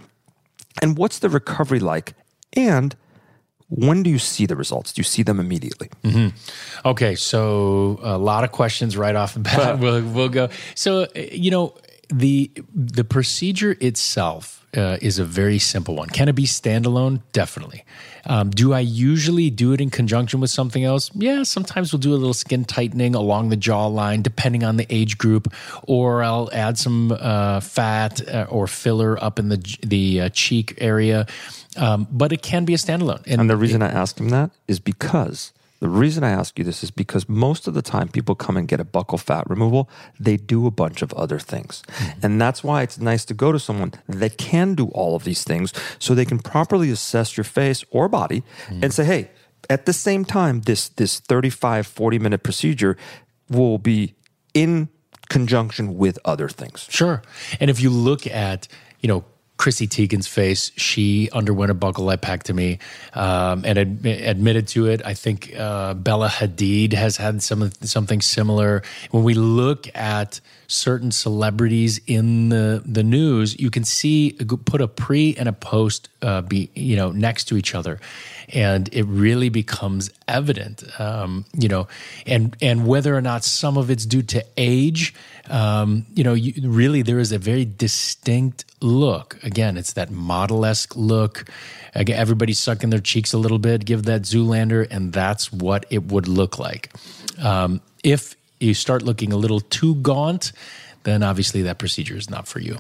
And 0.80 0.97
what's 0.97 1.18
the 1.18 1.28
recovery 1.28 1.80
like? 1.80 2.14
And 2.54 2.97
when 3.68 4.02
do 4.02 4.11
you 4.11 4.18
see 4.18 4.47
the 4.47 4.56
results? 4.56 4.92
Do 4.92 5.00
you 5.00 5.04
see 5.04 5.23
them 5.23 5.40
immediately? 5.40 5.88
Mm-hmm. 6.04 6.88
Okay, 6.88 7.14
so 7.14 7.99
a 8.02 8.18
lot 8.18 8.44
of 8.44 8.52
questions 8.52 8.97
right 8.97 9.16
off 9.16 9.35
the 9.35 9.40
bat. 9.40 9.78
we'll, 9.80 10.02
we'll 10.02 10.28
go. 10.28 10.50
So 10.75 11.09
you 11.14 11.50
know 11.50 11.75
the 12.09 12.50
the 12.75 13.04
procedure 13.04 13.76
itself 13.80 14.62
uh, 14.76 14.97
is 15.02 15.19
a 15.19 15.25
very 15.25 15.59
simple 15.59 15.95
one. 15.95 16.09
Can 16.09 16.29
it 16.29 16.35
be 16.35 16.45
standalone? 16.45 17.21
Definitely. 17.33 17.85
Um, 18.25 18.50
do 18.50 18.73
I 18.73 18.81
usually 18.81 19.50
do 19.50 19.73
it 19.73 19.81
in 19.81 19.91
conjunction 19.91 20.41
with 20.41 20.50
something 20.50 20.85
else? 20.85 21.11
Yeah, 21.14 21.43
sometimes 21.43 21.93
we'll 21.93 22.00
do 22.00 22.14
a 22.14 22.17
little 22.17 22.35
skin 22.35 22.64
tightening 22.64 23.14
along 23.14 23.49
the 23.49 23.57
jawline, 23.57 24.23
depending 24.23 24.64
on 24.64 24.76
the 24.76 24.87
age 24.91 25.19
group, 25.19 25.52
or 25.85 26.23
I'll 26.23 26.49
add 26.52 26.79
some 26.79 27.12
uh, 27.12 27.61
fat 27.61 28.26
uh, 28.29 28.47
or 28.49 28.67
filler 28.67 29.23
up 29.23 29.38
in 29.38 29.49
the 29.49 29.76
the 29.83 30.23
uh, 30.23 30.29
cheek 30.31 30.75
area. 30.79 31.26
Um, 31.76 32.07
but 32.11 32.33
it 32.33 32.43
can 32.43 32.64
be 32.64 32.75
a 32.75 32.76
standalone. 32.76 33.23
And, 33.26 33.41
and 33.41 33.50
the 33.50 33.57
reason 33.57 33.83
it, 33.83 33.87
I 33.87 33.88
asked 33.88 34.21
him 34.21 34.29
that 34.29 34.50
is 34.69 34.79
because 34.79 35.52
the 35.82 35.88
reason 35.88 36.22
I 36.22 36.30
ask 36.30 36.56
you 36.60 36.64
this 36.64 36.84
is 36.84 36.92
because 36.92 37.28
most 37.28 37.66
of 37.66 37.74
the 37.74 37.82
time 37.82 38.06
people 38.06 38.36
come 38.36 38.56
and 38.56 38.68
get 38.68 38.78
a 38.78 38.84
buccal 38.84 39.18
fat 39.18 39.50
removal, 39.50 39.90
they 40.20 40.36
do 40.36 40.68
a 40.68 40.70
bunch 40.70 41.02
of 41.02 41.12
other 41.14 41.40
things. 41.40 41.82
Mm-hmm. 41.88 42.20
And 42.24 42.40
that's 42.40 42.62
why 42.62 42.82
it's 42.82 43.00
nice 43.00 43.24
to 43.24 43.34
go 43.34 43.50
to 43.50 43.58
someone 43.58 43.92
that 44.06 44.38
can 44.38 44.76
do 44.76 44.90
all 44.90 45.16
of 45.16 45.24
these 45.24 45.42
things 45.42 45.72
so 45.98 46.14
they 46.14 46.24
can 46.24 46.38
properly 46.38 46.92
assess 46.92 47.36
your 47.36 47.42
face 47.42 47.84
or 47.90 48.08
body 48.08 48.44
mm-hmm. 48.68 48.84
and 48.84 48.94
say, 48.94 49.04
hey, 49.04 49.30
at 49.68 49.86
the 49.86 49.92
same 49.92 50.24
time, 50.24 50.60
this, 50.60 50.88
this 50.88 51.18
35, 51.18 51.84
40 51.84 52.18
minute 52.20 52.44
procedure 52.44 52.96
will 53.50 53.78
be 53.78 54.14
in 54.54 54.88
conjunction 55.30 55.98
with 55.98 56.16
other 56.24 56.48
things. 56.48 56.86
Sure. 56.90 57.22
And 57.58 57.70
if 57.70 57.80
you 57.80 57.90
look 57.90 58.24
at, 58.28 58.68
you 59.00 59.08
know, 59.08 59.24
Chrissy 59.62 59.87
Teigen's 59.87 60.26
face. 60.26 60.73
She 60.75 61.31
underwent 61.31 61.71
a 61.71 61.75
buccal 61.76 62.04
lipectomy 62.12 62.81
um, 63.16 63.62
and 63.64 63.78
ad- 63.78 64.04
admitted 64.04 64.66
to 64.75 64.87
it. 64.87 65.00
I 65.07 65.14
think 65.14 65.54
uh, 65.57 65.95
Bella 65.95 66.26
Hadid 66.26 66.95
has 66.95 67.16
had 67.16 67.45
some 67.45 67.71
something 67.81 68.21
similar. 68.23 68.83
When 69.12 69.23
we 69.23 69.35
look 69.35 69.87
at 69.97 70.40
certain 70.66 71.12
celebrities 71.12 72.00
in 72.09 72.49
the 72.49 72.83
the 72.85 73.04
news, 73.04 73.57
you 73.61 73.71
can 73.71 73.85
see 73.85 74.33
put 74.33 74.81
a 74.81 74.88
pre 74.88 75.37
and 75.37 75.49
a 75.49 75.52
post 75.52 76.09
uh, 76.23 76.40
be 76.42 76.71
you 76.75 76.97
know 76.97 77.12
next 77.12 77.45
to 77.45 77.57
each 77.57 77.73
other, 77.73 78.00
and 78.52 78.88
it 78.92 79.04
really 79.04 79.49
becomes 79.49 80.11
evident. 80.28 80.85
Um, 81.00 81.44
you 81.54 81.68
know, 81.68 81.88
and 82.26 82.56
and 82.61 82.87
whether 82.87 83.16
or 83.16 83.21
not 83.21 83.44
some 83.44 83.76
of 83.76 83.90
it's 83.90 84.06
due 84.06 84.23
to 84.23 84.44
age, 84.56 85.14
um, 85.50 86.06
you 86.14 86.25
know, 86.25 86.35
you, 86.35 86.68
really 86.68 87.02
there 87.02 87.18
is 87.18 87.32
a 87.32 87.38
very 87.38 87.64
distinct 87.64 88.64
look. 88.80 89.42
Again, 89.42 89.76
it's 89.76 89.94
that 89.94 90.11
model 90.11 90.64
esque 90.64 90.97
look. 90.97 91.49
Again, 91.94 92.18
everybody's 92.18 92.59
sucking 92.59 92.90
their 92.90 93.00
cheeks 93.00 93.32
a 93.32 93.38
little 93.38 93.59
bit. 93.59 93.85
Give 93.85 94.04
that 94.04 94.23
Zoolander, 94.23 94.87
and 94.90 95.12
that's 95.12 95.52
what 95.52 95.87
it 95.90 96.04
would 96.04 96.28
look 96.28 96.59
like. 96.59 96.92
Um, 97.42 97.80
if 98.04 98.37
you 98.61 98.75
start 98.75 99.02
looking 99.02 99.32
a 99.32 99.37
little 99.37 99.61
too 99.61 99.97
gaunt, 99.97 100.52
then 101.04 101.23
obviously 101.23 101.62
that 101.62 101.78
procedure 101.78 102.16
is 102.16 102.30
not 102.30 102.47
for 102.47 102.61
you. 102.61 102.76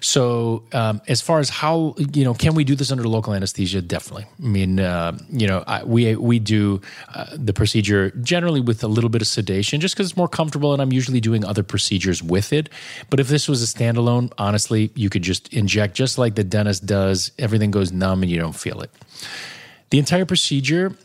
So, 0.00 0.64
um, 0.72 1.00
as 1.08 1.20
far 1.20 1.40
as 1.40 1.48
how 1.48 1.94
you 2.12 2.24
know, 2.24 2.34
can 2.34 2.54
we 2.54 2.64
do 2.64 2.74
this 2.74 2.90
under 2.90 3.06
local 3.06 3.34
anesthesia? 3.34 3.80
Definitely. 3.82 4.26
I 4.42 4.46
mean, 4.46 4.80
uh, 4.80 5.18
you 5.30 5.46
know, 5.46 5.64
I, 5.66 5.84
we 5.84 6.16
we 6.16 6.38
do 6.38 6.80
uh, 7.14 7.26
the 7.32 7.52
procedure 7.52 8.10
generally 8.22 8.60
with 8.60 8.82
a 8.84 8.88
little 8.88 9.10
bit 9.10 9.22
of 9.22 9.28
sedation, 9.28 9.80
just 9.80 9.94
because 9.94 10.10
it's 10.10 10.16
more 10.16 10.28
comfortable, 10.28 10.72
and 10.72 10.82
I'm 10.82 10.92
usually 10.92 11.20
doing 11.20 11.44
other 11.44 11.62
procedures 11.62 12.22
with 12.22 12.52
it. 12.52 12.68
But 13.10 13.20
if 13.20 13.28
this 13.28 13.48
was 13.48 13.62
a 13.62 13.66
standalone, 13.66 14.32
honestly, 14.38 14.90
you 14.94 15.10
could 15.10 15.22
just 15.22 15.52
inject 15.52 15.94
just 15.94 16.18
like 16.18 16.34
the 16.34 16.44
dentist 16.44 16.86
does. 16.86 17.32
Everything 17.38 17.70
goes 17.70 17.92
numb, 17.92 18.22
and 18.22 18.30
you 18.30 18.38
don't 18.38 18.56
feel 18.56 18.80
it. 18.80 18.90
The 19.90 19.98
entire 19.98 20.24
procedure 20.24 20.96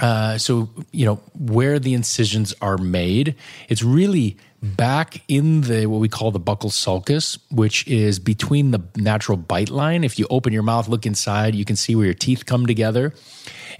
uh, 0.00 0.38
so 0.38 0.68
you 0.92 1.04
know 1.04 1.16
where 1.36 1.78
the 1.78 1.94
incisions 1.94 2.54
are 2.62 2.78
made 2.78 3.34
it's 3.68 3.82
really 3.82 4.36
back 4.62 5.22
in 5.28 5.60
the 5.62 5.86
what 5.86 6.00
we 6.00 6.08
call 6.08 6.30
the 6.30 6.40
buccal 6.40 6.72
sulcus 6.72 7.38
which 7.50 7.86
is 7.86 8.18
between 8.18 8.72
the 8.72 8.82
natural 8.96 9.36
bite 9.36 9.70
line 9.70 10.02
if 10.02 10.18
you 10.18 10.26
open 10.30 10.52
your 10.52 10.64
mouth 10.64 10.88
look 10.88 11.06
inside 11.06 11.54
you 11.54 11.64
can 11.64 11.76
see 11.76 11.94
where 11.94 12.06
your 12.06 12.14
teeth 12.14 12.44
come 12.44 12.66
together 12.66 13.12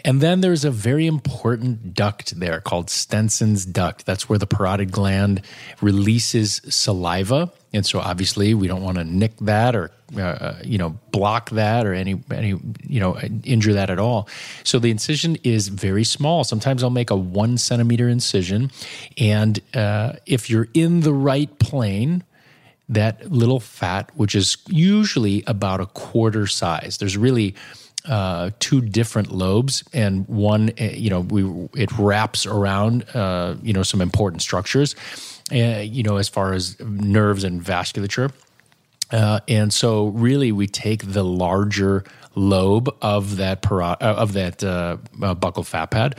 and 0.05 0.21
then 0.21 0.41
there's 0.41 0.65
a 0.65 0.71
very 0.71 1.07
important 1.07 1.95
duct 1.95 2.39
there 2.39 2.61
called 2.61 2.89
Stensen's 2.89 3.67
duct. 3.67 4.07
That's 4.07 4.29
where 4.29 4.39
the 4.39 4.47
parotid 4.47 4.91
gland 4.91 5.43
releases 5.81 6.61
saliva. 6.69 7.53
And 7.73 7.85
so 7.85 8.01
obviously 8.01 8.55
we 8.55 8.67
don't 8.67 8.83
want 8.83 8.97
to 8.97 9.05
nick 9.05 9.37
that 9.39 9.77
or 9.77 9.91
uh, 10.17 10.55
you 10.65 10.79
know 10.79 10.99
block 11.11 11.51
that 11.51 11.87
or 11.87 11.93
any 11.93 12.23
any 12.31 12.59
you 12.87 12.99
know 13.01 13.19
injure 13.45 13.75
that 13.75 13.91
at 13.91 13.99
all. 13.99 14.29
So 14.65 14.79
the 14.79 14.91
incision 14.91 15.37
is 15.45 15.69
very 15.69 16.05
small. 16.05 16.45
Sometimes 16.45 16.83
I'll 16.83 16.91
make 16.91 17.11
a 17.11 17.17
one 17.17 17.59
centimeter 17.59 18.09
incision, 18.09 18.71
and 19.19 19.61
uh, 19.75 20.15
if 20.25 20.49
you're 20.49 20.69
in 20.73 21.01
the 21.01 21.13
right 21.13 21.59
plane, 21.59 22.25
that 22.89 23.31
little 23.31 23.61
fat, 23.61 24.11
which 24.15 24.35
is 24.35 24.57
usually 24.69 25.45
about 25.47 25.81
a 25.81 25.87
quarter 25.87 26.47
size. 26.47 26.97
There's 26.99 27.17
really 27.19 27.55
uh, 28.07 28.51
two 28.59 28.81
different 28.81 29.31
lobes, 29.31 29.85
and 29.93 30.27
one, 30.29 30.71
uh, 30.81 30.85
you 30.85 31.11
know, 31.11 31.21
we 31.21 31.69
it 31.75 31.93
wraps 31.99 32.47
around, 32.47 33.05
uh, 33.15 33.57
you 33.63 33.73
know, 33.73 33.83
some 33.83 34.01
important 34.01 34.41
structures, 34.41 34.97
uh, 35.53 35.81
you 35.81 36.03
know, 36.03 36.17
as 36.17 36.29
far 36.29 36.53
as 36.53 36.79
nerves 36.81 37.45
and 37.45 37.63
vasculature. 37.63 38.33
Uh, 39.11 39.41
and 39.49 39.73
so, 39.73 40.09
really, 40.09 40.53
we 40.53 40.67
take 40.67 41.13
the 41.13 41.25
larger 41.25 42.05
lobe 42.35 42.95
of 43.03 43.37
that 43.37 43.71
uh, 43.71 43.97
of 44.01 44.35
that 44.35 44.63
uh, 44.63 44.97
uh, 45.23 45.35
buccal 45.35 45.65
fat 45.65 45.87
pad, 45.87 46.15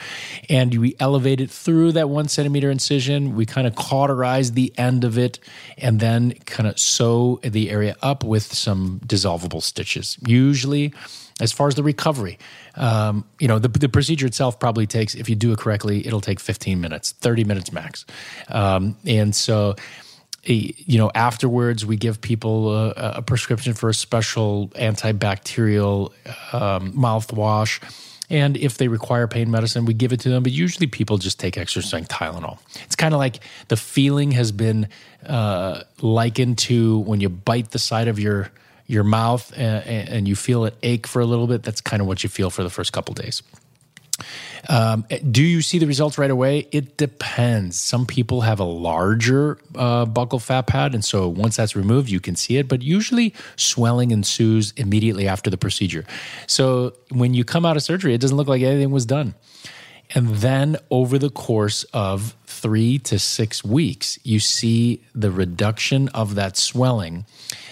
and 0.49 0.75
we 0.75 0.95
elevate 0.99 1.39
it 1.39 1.51
through 1.51 1.91
that 1.93 2.09
one 2.09 2.27
centimeter 2.27 2.71
incision. 2.71 3.35
We 3.35 3.45
kind 3.45 3.67
of 3.67 3.75
cauterize 3.75 4.53
the 4.53 4.73
end 4.77 5.03
of 5.03 5.17
it, 5.17 5.39
and 5.77 5.99
then 5.99 6.31
kind 6.45 6.67
of 6.67 6.79
sew 6.79 7.39
the 7.43 7.69
area 7.69 7.95
up 8.01 8.23
with 8.23 8.53
some 8.53 9.01
dissolvable 9.05 9.61
stitches. 9.61 10.17
Usually, 10.25 10.93
as 11.39 11.51
far 11.51 11.67
as 11.67 11.75
the 11.75 11.83
recovery, 11.83 12.37
um, 12.75 13.25
you 13.39 13.47
know, 13.47 13.59
the, 13.59 13.67
the 13.67 13.89
procedure 13.89 14.27
itself 14.27 14.59
probably 14.59 14.87
takes, 14.87 15.15
if 15.15 15.29
you 15.29 15.35
do 15.35 15.51
it 15.51 15.59
correctly, 15.59 16.05
it'll 16.05 16.21
take 16.21 16.39
15 16.39 16.79
minutes, 16.81 17.11
30 17.11 17.43
minutes 17.43 17.71
max, 17.71 18.05
um, 18.49 18.97
and 19.05 19.35
so 19.35 19.75
you 20.45 20.97
know, 20.97 21.11
afterwards 21.13 21.85
we 21.85 21.97
give 21.97 22.21
people 22.21 22.73
a, 22.73 23.13
a 23.17 23.21
prescription 23.21 23.73
for 23.73 23.89
a 23.89 23.93
special 23.93 24.69
antibacterial 24.69 26.11
um, 26.53 26.93
mouthwash. 26.93 27.81
And 28.29 28.57
if 28.57 28.77
they 28.77 28.87
require 28.87 29.27
pain 29.27 29.49
medicine, 29.49 29.85
we 29.85 29.93
give 29.93 30.13
it 30.13 30.19
to 30.21 30.29
them. 30.29 30.43
But 30.43 30.51
usually 30.51 30.87
people 30.87 31.17
just 31.17 31.39
take 31.39 31.57
extra 31.57 31.81
strength 31.81 32.09
Tylenol. 32.09 32.59
It's 32.83 32.95
kind 32.95 33.13
of 33.13 33.19
like 33.19 33.39
the 33.69 33.77
feeling 33.77 34.31
has 34.31 34.51
been 34.51 34.87
uh, 35.25 35.83
likened 36.01 36.59
to 36.59 36.99
when 36.99 37.21
you 37.21 37.29
bite 37.29 37.71
the 37.71 37.79
side 37.79 38.07
of 38.07 38.19
your 38.19 38.51
your 38.89 39.03
mouth 39.03 39.53
and, 39.55 40.09
and 40.09 40.27
you 40.27 40.35
feel 40.35 40.65
it 40.65 40.75
ache 40.81 41.05
for 41.05 41.21
a 41.21 41.25
little 41.25 41.45
bit. 41.45 41.61
That's 41.61 41.79
kind 41.79 42.01
of 42.01 42.07
what 42.07 42.23
you 42.23 42.29
feel 42.29 42.49
for 42.49 42.63
the 42.63 42.71
first 42.71 42.91
couple 42.91 43.13
days. 43.13 43.43
Um, 44.67 45.05
do 45.31 45.43
you 45.43 45.61
see 45.61 45.77
the 45.77 45.85
results 45.85 46.17
right 46.17 46.31
away? 46.31 46.67
It 46.71 46.97
depends. 46.97 47.79
Some 47.79 48.05
people 48.05 48.41
have 48.41 48.59
a 48.59 48.65
larger 48.65 49.59
uh, 49.75 50.05
fat 50.39 50.63
pad, 50.63 50.93
and 50.93 51.05
so 51.05 51.27
once 51.27 51.55
that's 51.55 51.75
removed, 51.75 52.09
you 52.09 52.19
can 52.19 52.35
see 52.35 52.57
it. 52.57 52.67
But 52.67 52.81
usually, 52.81 53.33
swelling 53.55 54.11
ensues 54.11 54.73
immediately 54.75 55.27
after 55.27 55.49
the 55.49 55.57
procedure. 55.57 56.03
So 56.47 56.93
when 57.11 57.33
you 57.33 57.45
come 57.45 57.65
out 57.65 57.77
of 57.77 57.83
surgery, 57.83 58.13
it 58.13 58.19
doesn't 58.19 58.35
look 58.35 58.47
like 58.47 58.61
anything 58.61 58.91
was 58.91 59.05
done. 59.05 59.35
And 60.15 60.27
then 60.37 60.77
over 60.89 61.19
the 61.19 61.29
course 61.29 61.83
of 61.93 62.35
three 62.47 62.97
to 62.99 63.19
six 63.19 63.63
weeks, 63.63 64.17
you 64.23 64.39
see 64.39 65.03
the 65.13 65.29
reduction 65.29 66.09
of 66.09 66.35
that 66.35 66.57
swelling. 66.57 67.25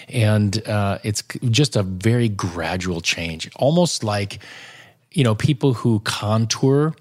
And 0.08 0.66
uh, 0.66 0.98
it's 1.02 1.22
just 1.50 1.74
a 1.74 1.82
very 1.82 2.28
gradual 2.28 3.00
change, 3.00 3.50
almost 3.56 4.04
like 4.04 4.38
you 5.12 5.24
know, 5.24 5.34
people 5.34 5.74
who 5.74 6.00
contour, 6.00 6.94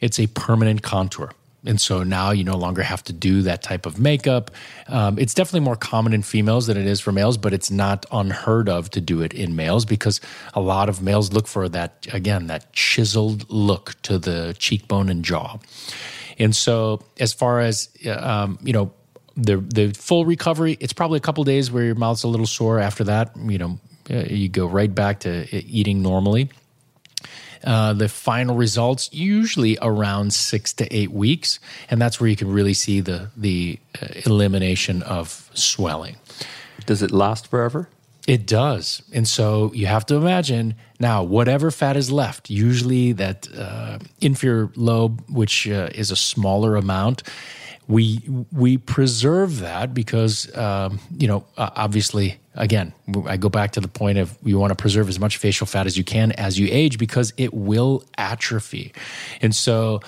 it's 0.00 0.18
a 0.18 0.26
permanent 0.28 0.82
contour. 0.82 1.32
And 1.66 1.80
so 1.80 2.02
now 2.02 2.30
you 2.30 2.44
no 2.44 2.56
longer 2.56 2.82
have 2.82 3.02
to 3.04 3.12
do 3.12 3.42
that 3.42 3.62
type 3.62 3.86
of 3.86 3.98
makeup. 3.98 4.50
Um, 4.88 5.18
it's 5.18 5.34
definitely 5.34 5.60
more 5.60 5.76
common 5.76 6.12
in 6.12 6.22
females 6.22 6.66
than 6.66 6.76
it 6.76 6.86
is 6.86 7.00
for 7.00 7.12
males, 7.12 7.36
but 7.36 7.52
it's 7.52 7.70
not 7.70 8.06
unheard 8.12 8.68
of 8.68 8.90
to 8.90 9.00
do 9.00 9.22
it 9.22 9.34
in 9.34 9.56
males 9.56 9.84
because 9.84 10.20
a 10.54 10.60
lot 10.60 10.88
of 10.88 11.02
males 11.02 11.32
look 11.32 11.46
for 11.46 11.68
that, 11.68 12.06
again, 12.12 12.46
that 12.46 12.72
chiseled 12.72 13.50
look 13.50 14.00
to 14.02 14.18
the 14.18 14.54
cheekbone 14.58 15.08
and 15.08 15.24
jaw. 15.24 15.58
And 16.38 16.54
so, 16.54 17.02
as 17.18 17.32
far 17.32 17.60
as, 17.60 17.88
um, 18.06 18.58
you 18.62 18.72
know, 18.72 18.92
the 19.36 19.58
the 19.58 19.92
full 19.92 20.24
recovery, 20.24 20.76
it's 20.80 20.92
probably 20.92 21.18
a 21.18 21.20
couple 21.20 21.44
days 21.44 21.70
where 21.70 21.84
your 21.84 21.94
mouth's 21.94 22.24
a 22.24 22.28
little 22.28 22.46
sore. 22.46 22.78
After 22.78 23.04
that, 23.04 23.32
you 23.36 23.58
know, 23.58 23.78
uh, 24.10 24.24
you 24.28 24.48
go 24.48 24.66
right 24.66 24.94
back 24.94 25.20
to 25.20 25.46
eating 25.54 26.02
normally. 26.02 26.50
Uh, 27.64 27.92
the 27.92 28.08
final 28.08 28.56
results 28.56 29.08
usually 29.12 29.78
around 29.82 30.32
six 30.32 30.72
to 30.74 30.94
eight 30.94 31.12
weeks, 31.12 31.58
and 31.90 32.00
that's 32.00 32.20
where 32.20 32.28
you 32.28 32.36
can 32.36 32.52
really 32.52 32.74
see 32.74 33.00
the 33.00 33.30
the 33.36 33.78
uh, 34.00 34.06
elimination 34.24 35.02
of 35.02 35.50
swelling. 35.54 36.16
Does 36.86 37.02
it 37.02 37.10
last 37.10 37.48
forever? 37.48 37.88
It 38.26 38.46
does, 38.46 39.02
and 39.12 39.26
so 39.28 39.72
you 39.72 39.86
have 39.86 40.04
to 40.06 40.16
imagine 40.16 40.74
now 40.98 41.22
whatever 41.22 41.70
fat 41.70 41.96
is 41.96 42.10
left. 42.10 42.50
Usually, 42.50 43.12
that 43.12 43.46
uh, 43.56 43.98
inferior 44.20 44.70
lobe, 44.74 45.22
which 45.28 45.68
uh, 45.68 45.90
is 45.94 46.10
a 46.10 46.16
smaller 46.16 46.74
amount, 46.74 47.22
we 47.88 48.20
we 48.52 48.78
preserve 48.78 49.60
that 49.60 49.94
because 49.94 50.54
um, 50.56 50.98
you 51.16 51.28
know 51.28 51.44
obviously 51.56 52.38
again 52.54 52.92
I 53.26 53.36
go 53.36 53.48
back 53.48 53.72
to 53.72 53.80
the 53.80 53.88
point 53.88 54.18
of 54.18 54.36
you 54.42 54.58
want 54.58 54.70
to 54.70 54.74
preserve 54.76 55.08
as 55.08 55.20
much 55.20 55.36
facial 55.36 55.66
fat 55.66 55.86
as 55.86 55.96
you 55.96 56.04
can 56.04 56.32
as 56.32 56.58
you 56.58 56.68
age 56.70 56.98
because 56.98 57.32
it 57.36 57.54
will 57.54 58.04
atrophy, 58.18 58.92
and 59.40 59.54
so 59.54 60.00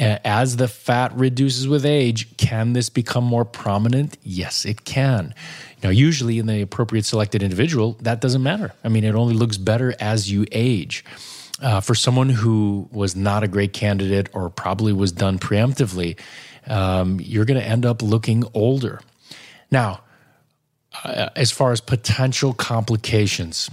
as 0.00 0.56
the 0.56 0.68
fat 0.68 1.14
reduces 1.14 1.68
with 1.68 1.84
age, 1.84 2.36
can 2.38 2.72
this 2.72 2.88
become 2.88 3.24
more 3.24 3.44
prominent? 3.44 4.16
Yes, 4.22 4.64
it 4.64 4.84
can. 4.84 5.34
Now, 5.82 5.90
usually 5.90 6.38
in 6.38 6.46
the 6.46 6.62
appropriate 6.62 7.04
selected 7.04 7.42
individual, 7.42 7.96
that 8.00 8.20
doesn't 8.20 8.42
matter. 8.42 8.72
I 8.82 8.88
mean, 8.88 9.04
it 9.04 9.14
only 9.14 9.34
looks 9.34 9.58
better 9.58 9.94
as 10.00 10.30
you 10.30 10.46
age. 10.52 11.04
Uh, 11.60 11.78
for 11.78 11.94
someone 11.94 12.30
who 12.30 12.88
was 12.90 13.14
not 13.14 13.42
a 13.42 13.48
great 13.48 13.74
candidate 13.74 14.30
or 14.32 14.48
probably 14.48 14.94
was 14.94 15.12
done 15.12 15.38
preemptively, 15.38 16.18
um, 16.66 17.20
you're 17.20 17.44
going 17.44 17.60
to 17.60 17.66
end 17.66 17.86
up 17.86 18.02
looking 18.02 18.44
older. 18.54 19.00
Now, 19.70 20.00
uh, 21.04 21.30
as 21.36 21.50
far 21.50 21.72
as 21.72 21.80
potential 21.80 22.52
complications, 22.52 23.70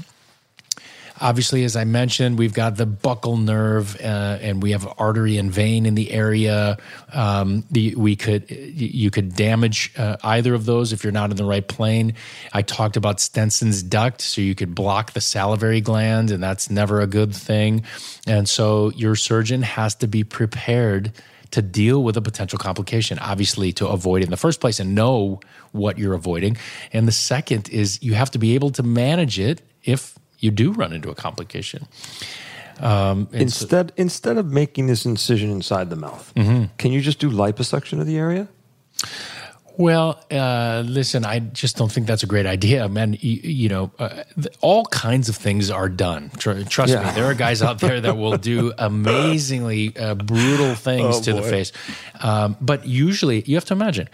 obviously, 1.20 1.64
as 1.64 1.76
I 1.76 1.84
mentioned, 1.84 2.38
we've 2.38 2.54
got 2.54 2.78
the 2.78 2.86
buccal 2.86 3.44
nerve 3.44 4.00
uh, 4.00 4.38
and 4.42 4.62
we 4.62 4.72
have 4.72 4.88
artery 4.98 5.38
and 5.38 5.52
vein 5.52 5.86
in 5.86 5.96
the 5.96 6.12
area. 6.12 6.78
Um, 7.12 7.64
the, 7.72 7.96
we 7.96 8.16
could 8.16 8.50
you 8.50 9.10
could 9.10 9.36
damage 9.36 9.94
uh, 9.98 10.18
either 10.24 10.54
of 10.54 10.66
those 10.66 10.94
if 10.94 11.04
you're 11.04 11.14
not 11.14 11.32
in 11.32 11.38
the 11.38 11.46
right 11.46 11.68
plane. 11.68 12.14
I 12.54 12.62
talked 12.62 12.98
about 12.98 13.20
Stensen's 13.20 13.84
duct, 13.84 14.22
so 14.22 14.42
you 14.42 14.56
could 14.56 14.76
block 14.76 15.14
the 15.14 15.22
salivary 15.22 15.82
gland, 15.82 16.32
and 16.32 16.42
that's 16.42 16.70
never 16.70 17.02
a 17.02 17.08
good 17.08 17.36
thing. 17.36 17.84
And 18.26 18.48
so 18.48 18.92
your 18.92 19.16
surgeon 19.16 19.64
has 19.64 19.96
to 19.96 20.08
be 20.08 20.24
prepared 20.24 21.14
to 21.52 21.62
deal 21.62 22.04
with 22.04 22.18
a 22.18 22.22
potential 22.22 22.60
complication, 22.60 23.20
obviously 23.20 23.72
to 23.74 23.88
avoid 23.88 24.22
it 24.22 24.26
in 24.26 24.32
the 24.32 24.38
first 24.38 24.60
place 24.60 24.80
and 24.80 24.96
know 24.96 25.40
what 25.72 25.98
you're 25.98 26.14
avoiding. 26.14 26.58
And 26.94 27.08
the 27.08 27.12
second 27.12 27.70
is 27.70 28.02
you 28.02 28.14
have 28.14 28.32
to 28.32 28.40
be 28.40 28.56
able 28.56 28.72
to 28.72 28.84
manage 28.84 29.40
it 29.40 29.62
if 29.84 30.18
you 30.40 30.52
do 30.52 30.72
run 30.72 30.94
into 30.94 31.10
a 31.10 31.16
complication. 31.16 31.88
Um, 32.80 33.28
instead, 33.32 33.90
so, 33.90 33.94
instead 33.98 34.38
of 34.38 34.52
making 34.52 34.88
this 34.88 35.06
incision 35.06 35.50
inside 35.50 35.90
the 35.90 35.96
mouth, 35.96 36.32
mm-hmm. 36.36 36.66
can 36.78 36.92
you 36.92 37.02
just 37.02 37.20
do 37.20 37.30
liposuction 37.30 38.00
of 38.00 38.06
the 38.06 38.18
area? 38.18 38.48
Well, 39.78 40.20
uh, 40.32 40.84
listen, 40.86 41.24
I 41.24 41.38
just 41.38 41.78
don't 41.78 41.92
think 41.92 42.08
that's 42.08 42.24
a 42.24 42.28
great 42.28 42.48
idea, 42.48 42.90
man. 42.90 43.14
You, 43.14 43.40
you 43.44 43.70
know, 43.70 43.92
uh, 44.00 44.24
all 44.60 44.86
kinds 44.86 45.30
of 45.30 45.36
things 45.36 45.70
are 45.70 45.88
done. 45.88 46.32
Tr- 46.38 46.64
trust 46.64 46.94
yeah. 46.94 47.04
me, 47.04 47.12
there 47.12 47.26
are 47.26 47.36
guys 47.36 47.62
out 47.62 47.80
there 47.80 48.02
that 48.02 48.18
will 48.18 48.38
do 48.38 48.74
amazingly 48.80 49.96
uh, 49.96 50.16
brutal 50.16 50.74
things 50.74 51.18
oh, 51.18 51.22
to 51.22 51.34
boy. 51.34 51.42
the 51.42 51.50
face. 51.50 51.72
Um, 52.22 52.58
but 52.60 52.88
usually, 52.88 53.44
you 53.44 53.56
have 53.56 53.66
to 53.66 53.74
imagine 53.74 54.10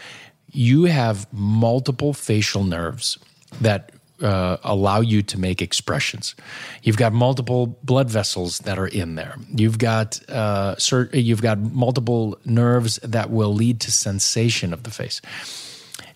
you 0.51 0.83
have 0.83 1.31
multiple 1.33 2.13
facial 2.13 2.63
nerves 2.63 3.17
that 3.61 3.91
uh, 4.23 4.57
allow 4.63 5.01
you 5.01 5.21
to 5.21 5.39
make 5.39 5.61
expressions. 5.61 6.35
You've 6.81 6.97
got 6.97 7.13
multiple 7.13 7.77
blood 7.83 8.09
vessels 8.09 8.59
that 8.59 8.79
are 8.79 8.87
in 8.87 9.15
there. 9.15 9.35
You've 9.53 9.77
got 9.77 10.19
uh, 10.29 10.75
you've 11.11 11.41
got 11.41 11.59
multiple 11.59 12.39
nerves 12.45 12.99
that 13.03 13.29
will 13.29 13.53
lead 13.53 13.81
to 13.81 13.91
sensation 13.91 14.73
of 14.73 14.83
the 14.83 14.91
face. 14.91 15.21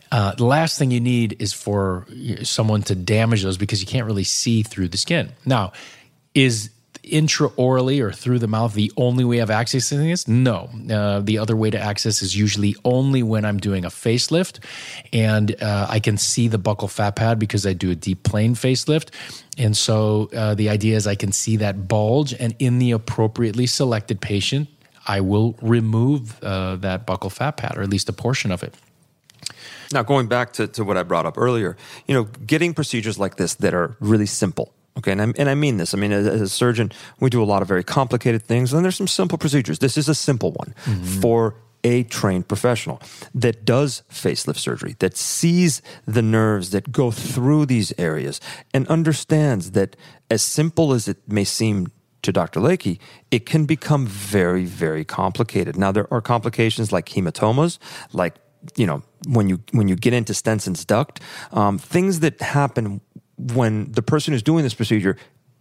Uh, 0.09 0.33
the 0.35 0.45
last 0.45 0.79
thing 0.79 0.89
you 0.91 1.01
need 1.01 1.35
is 1.41 1.51
for 1.51 2.07
someone 2.43 2.81
to 2.81 2.95
damage 2.95 3.43
those 3.43 3.57
because 3.57 3.81
you 3.81 3.87
can't 3.87 4.05
really 4.05 4.23
see 4.23 4.63
through 4.63 4.87
the 4.87 4.97
skin. 4.97 5.29
Now, 5.45 5.73
is 6.33 6.69
intraorally 7.07 8.01
or 8.01 8.11
through 8.11 8.39
the 8.39 8.47
mouth 8.47 8.73
the 8.73 8.91
only 8.97 9.23
way 9.23 9.39
of 9.39 9.49
accessing 9.49 10.09
this? 10.09 10.27
No. 10.27 10.69
Uh, 10.89 11.19
the 11.21 11.37
other 11.37 11.55
way 11.55 11.69
to 11.69 11.79
access 11.79 12.21
is 12.21 12.35
usually 12.35 12.75
only 12.83 13.23
when 13.23 13.45
I'm 13.45 13.57
doing 13.57 13.85
a 13.85 13.89
facelift 13.89 14.59
and 15.13 15.55
uh, 15.61 15.87
I 15.89 15.99
can 15.99 16.17
see 16.17 16.47
the 16.47 16.59
buccal 16.59 16.89
fat 16.89 17.15
pad 17.15 17.39
because 17.39 17.65
I 17.65 17.73
do 17.73 17.91
a 17.91 17.95
deep 17.95 18.23
plane 18.23 18.55
facelift. 18.55 19.09
And 19.57 19.75
so 19.75 20.29
uh, 20.35 20.55
the 20.55 20.69
idea 20.69 20.95
is 20.95 21.07
I 21.07 21.15
can 21.15 21.31
see 21.31 21.57
that 21.57 21.87
bulge, 21.87 22.33
and 22.33 22.55
in 22.59 22.77
the 22.77 22.91
appropriately 22.91 23.65
selected 23.65 24.21
patient, 24.21 24.69
I 25.07 25.21
will 25.21 25.55
remove 25.61 26.41
uh, 26.43 26.75
that 26.77 27.07
buccal 27.07 27.31
fat 27.31 27.57
pad 27.57 27.77
or 27.77 27.81
at 27.81 27.89
least 27.89 28.09
a 28.09 28.13
portion 28.13 28.51
of 28.51 28.61
it. 28.61 28.75
Now, 29.91 30.03
going 30.03 30.27
back 30.27 30.53
to, 30.53 30.67
to 30.67 30.83
what 30.83 30.97
I 30.97 31.03
brought 31.03 31.25
up 31.25 31.37
earlier, 31.37 31.77
you 32.07 32.13
know, 32.13 32.25
getting 32.45 32.73
procedures 32.73 33.17
like 33.17 33.37
this 33.37 33.55
that 33.55 33.73
are 33.73 33.95
really 33.99 34.25
simple 34.25 34.73
Okay, 34.97 35.11
and 35.11 35.21
I, 35.21 35.25
and 35.37 35.49
I 35.49 35.55
mean 35.55 35.77
this. 35.77 35.93
I 35.93 35.97
mean, 35.97 36.11
as, 36.11 36.25
as, 36.25 36.41
a 36.41 36.49
surgeon, 36.49 36.91
we 37.19 37.29
do 37.29 37.41
a 37.41 37.45
lot 37.45 37.61
of 37.61 37.67
very 37.67 37.83
complicated 37.83 38.43
things, 38.43 38.73
and 38.73 38.83
there's 38.83 38.95
some 38.95 39.07
simple 39.07 39.37
procedures. 39.37 39.79
This 39.79 39.97
is 39.97 40.09
a 40.09 40.15
simple 40.15 40.51
one 40.51 40.73
mm-hmm. 40.85 41.21
for 41.21 41.55
a 41.83 42.03
trained 42.03 42.47
professional 42.47 43.01
that 43.33 43.63
does 43.63 44.03
facelift 44.11 44.57
surgery, 44.57 44.95
that 44.99 45.15
sees 45.15 45.81
the 46.05 46.21
nerves 46.21 46.71
that 46.71 46.91
go 46.91 47.11
through 47.11 47.65
these 47.67 47.93
areas, 47.97 48.41
and 48.73 48.87
understands 48.87 49.71
that 49.71 49.95
as 50.31 50.41
simple 50.41 50.93
as 50.93 51.07
it 51.07 51.17
may 51.27 51.43
seem 51.43 51.87
to 52.23 52.31
Dr. 52.31 52.59
Layke, 52.59 52.99
it 53.31 53.45
can 53.45 53.65
become 53.65 54.05
very, 54.07 54.65
very 54.65 55.05
complicated. 55.05 55.77
Now, 55.77 55.91
there 55.91 56.11
are 56.11 56.21
complications 56.21 56.91
like 56.91 57.09
hematomas, 57.09 57.77
like 58.11 58.35
you 58.75 58.85
know 58.85 59.01
when 59.27 59.47
you 59.47 59.61
when 59.71 59.87
you 59.87 59.95
get 59.95 60.13
into 60.13 60.33
Stensen's 60.33 60.83
duct, 60.83 61.21
um, 61.51 61.77
things 61.77 62.19
that 62.19 62.41
happen 62.41 63.01
when 63.37 63.91
the 63.91 64.01
person 64.01 64.33
who's 64.33 64.43
doing 64.43 64.63
this 64.63 64.73
procedure 64.73 65.17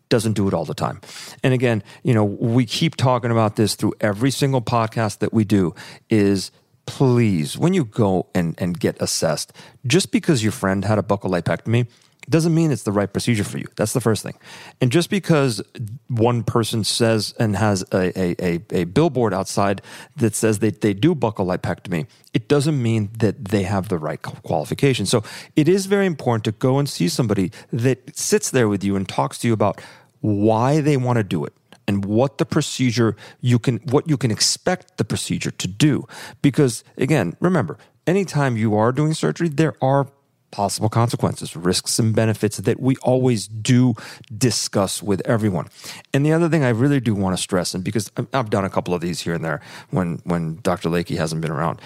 doesn't 0.09 0.35
do 0.35 0.47
it 0.49 0.55
all 0.55 0.65
the 0.65 0.75
time. 0.75 1.01
And 1.43 1.53
again, 1.53 1.83
you 2.03 2.15
know, 2.15 2.25
we 2.25 2.65
keep 2.65 2.97
talking 2.97 3.31
about 3.31 3.57
this 3.57 3.75
through 3.75 3.95
every 4.01 4.31
single 4.31 4.63
podcast 4.63 5.19
that 5.19 5.33
we 5.33 5.45
do 5.45 5.75
is 6.09 6.51
please, 6.87 7.59
when 7.59 7.75
you 7.75 7.85
go 7.85 8.29
and, 8.35 8.55
and 8.59 8.79
get 8.79 8.97
assessed, 9.03 9.53
just 9.87 10.13
because 10.13 10.43
your 10.43 10.53
friend 10.53 10.85
had 10.85 10.99
a 10.99 11.03
buccal 11.03 11.31
lipectomy 11.31 11.89
doesn't 12.29 12.55
mean 12.55 12.71
it's 12.71 12.83
the 12.83 12.93
right 12.93 13.13
procedure 13.13 13.45
for 13.45 13.59
you. 13.59 13.67
That's 13.77 13.93
the 13.93 14.01
first 14.01 14.23
thing. 14.23 14.35
And 14.81 14.91
just 14.91 15.11
because 15.11 15.63
one 16.09 16.43
person 16.43 16.85
says 16.85 17.35
and 17.39 17.57
has 17.57 17.85
a, 17.93 18.19
a, 18.19 18.37
a, 18.41 18.61
a 18.71 18.85
billboard 18.85 19.33
outside 19.33 19.81
that 20.17 20.35
says 20.35 20.59
they, 20.59 20.71
they 20.71 20.93
do 20.93 21.15
buccal 21.15 21.47
lipectomy, 21.47 22.07
it 22.35 22.49
doesn't 22.49 22.81
mean 22.81 23.11
that 23.19 23.47
they 23.47 23.63
have 23.63 23.89
the 23.89 23.99
right 23.99 24.21
qualification. 24.21 25.07
So 25.07 25.23
it 25.55 25.69
is 25.69 25.87
very 25.87 26.07
important 26.07 26.45
to 26.45 26.53
go 26.53 26.79
and 26.79 26.89
see 26.89 27.09
somebody 27.09 27.53
that 27.73 28.17
sits 28.17 28.51
there 28.51 28.69
with 28.69 28.83
you 28.83 28.97
and 28.97 29.09
talks 29.09 29.39
to 29.39 29.49
you 29.49 29.53
about 29.53 29.81
why 30.21 30.81
they 30.81 30.97
want 30.97 31.19
to 31.19 31.23
do 31.23 31.45
it 31.45 31.53
and 31.87 32.05
what 32.05 32.39
the 32.39 32.45
procedure 32.45 33.17
you 33.41 33.59
can 33.59 33.77
what 33.85 34.09
you 34.09 34.17
can 34.17 34.31
expect 34.31 34.97
the 34.97 35.05
procedure 35.05 35.51
to 35.53 35.69
do 35.69 36.07
because 36.43 36.83
again 36.97 37.37
remember 37.41 37.79
anytime 38.07 38.57
you 38.57 38.75
are 38.75 38.93
doing 38.93 39.15
surgery 39.15 39.49
there 39.49 39.75
are 39.81 40.09
possible 40.51 40.89
consequences, 40.89 41.57
risks 41.57 41.99
and 41.99 42.15
benefits 42.15 42.59
that 42.59 42.81
we 42.81 42.97
always 42.97 43.47
do 43.47 43.95
discuss 44.37 45.03
with 45.03 45.21
everyone. 45.27 45.69
And 46.13 46.25
the 46.25 46.33
other 46.33 46.49
thing 46.49 46.65
I 46.65 46.71
really 46.71 47.01
do 47.01 47.15
want 47.15 47.37
to 47.37 47.43
stress, 47.43 47.75
and 47.75 47.85
because 47.85 48.11
I've 48.33 48.51
done 48.51 48.65
a 48.65 48.71
couple 48.71 48.95
of 48.95 49.01
these 49.01 49.21
here 49.21 49.35
and 49.35 49.45
there 49.45 49.61
when 49.91 50.21
when 50.25 50.61
Dr. 50.63 50.89
Layke 50.89 51.17
hasn't 51.17 51.41
been 51.41 51.51
around, 51.51 51.81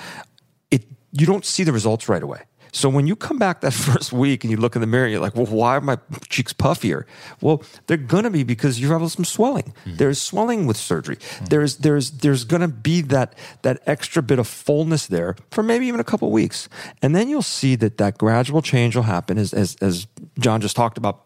it 0.70 0.84
you 1.12 1.26
don't 1.26 1.44
see 1.44 1.64
the 1.64 1.72
results 1.72 2.08
right 2.08 2.22
away. 2.22 2.42
So 2.72 2.88
when 2.88 3.06
you 3.06 3.16
come 3.16 3.38
back 3.38 3.60
that 3.60 3.72
first 3.88 4.12
week 4.12 4.44
and 4.44 4.50
you 4.50 4.56
look 4.56 4.74
in 4.74 4.80
the 4.80 4.86
mirror, 4.86 5.06
you're 5.06 5.20
like, 5.20 5.34
well, 5.34 5.46
why 5.46 5.76
are 5.76 5.80
my 5.80 5.98
cheeks 6.28 6.52
puffier? 6.52 7.04
Well, 7.40 7.62
they're 7.86 7.96
gonna 7.96 8.30
be 8.30 8.42
because 8.42 8.80
you 8.80 8.92
have 8.92 9.10
some 9.10 9.24
swelling. 9.24 9.74
Mm-hmm. 9.84 9.96
There's 9.96 10.20
swelling 10.20 10.66
with 10.66 10.76
surgery. 10.76 11.16
Mm-hmm. 11.16 11.44
There's 11.46 11.76
there's 11.76 12.10
there's 12.10 12.44
gonna 12.44 12.68
be 12.68 13.00
that 13.02 13.34
that 13.62 13.82
extra 13.86 14.22
bit 14.22 14.38
of 14.38 14.46
fullness 14.46 15.06
there 15.06 15.36
for 15.50 15.62
maybe 15.62 15.86
even 15.86 16.00
a 16.00 16.04
couple 16.04 16.30
weeks, 16.30 16.68
and 17.02 17.14
then 17.14 17.28
you'll 17.28 17.42
see 17.42 17.76
that 17.76 17.98
that 17.98 18.18
gradual 18.18 18.62
change 18.62 18.96
will 18.96 19.04
happen 19.04 19.38
as 19.38 19.52
as, 19.52 19.76
as 19.80 20.06
John 20.38 20.60
just 20.60 20.76
talked 20.76 20.98
about. 20.98 21.24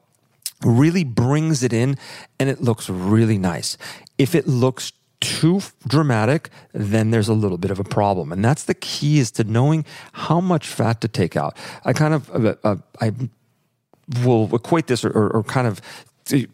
Really 0.64 1.04
brings 1.04 1.62
it 1.62 1.72
in, 1.72 1.98
and 2.38 2.48
it 2.48 2.62
looks 2.62 2.88
really 2.88 3.36
nice. 3.36 3.76
If 4.16 4.34
it 4.34 4.46
looks 4.46 4.92
too 5.24 5.60
dramatic, 5.86 6.50
then 6.72 7.10
there's 7.10 7.28
a 7.28 7.34
little 7.34 7.58
bit 7.58 7.70
of 7.70 7.80
a 7.80 7.84
problem. 7.84 8.32
And 8.32 8.44
that's 8.44 8.64
the 8.64 8.74
key 8.74 9.18
is 9.18 9.30
to 9.32 9.44
knowing 9.44 9.84
how 10.12 10.40
much 10.40 10.68
fat 10.68 11.00
to 11.00 11.08
take 11.08 11.36
out. 11.36 11.56
I 11.84 11.92
kind 11.92 12.14
of, 12.14 12.30
uh, 12.30 12.54
uh, 12.62 12.76
I 13.00 13.12
will 14.22 14.54
equate 14.54 14.86
this 14.86 15.04
or, 15.04 15.10
or, 15.10 15.30
or 15.30 15.42
kind 15.42 15.66
of 15.66 15.80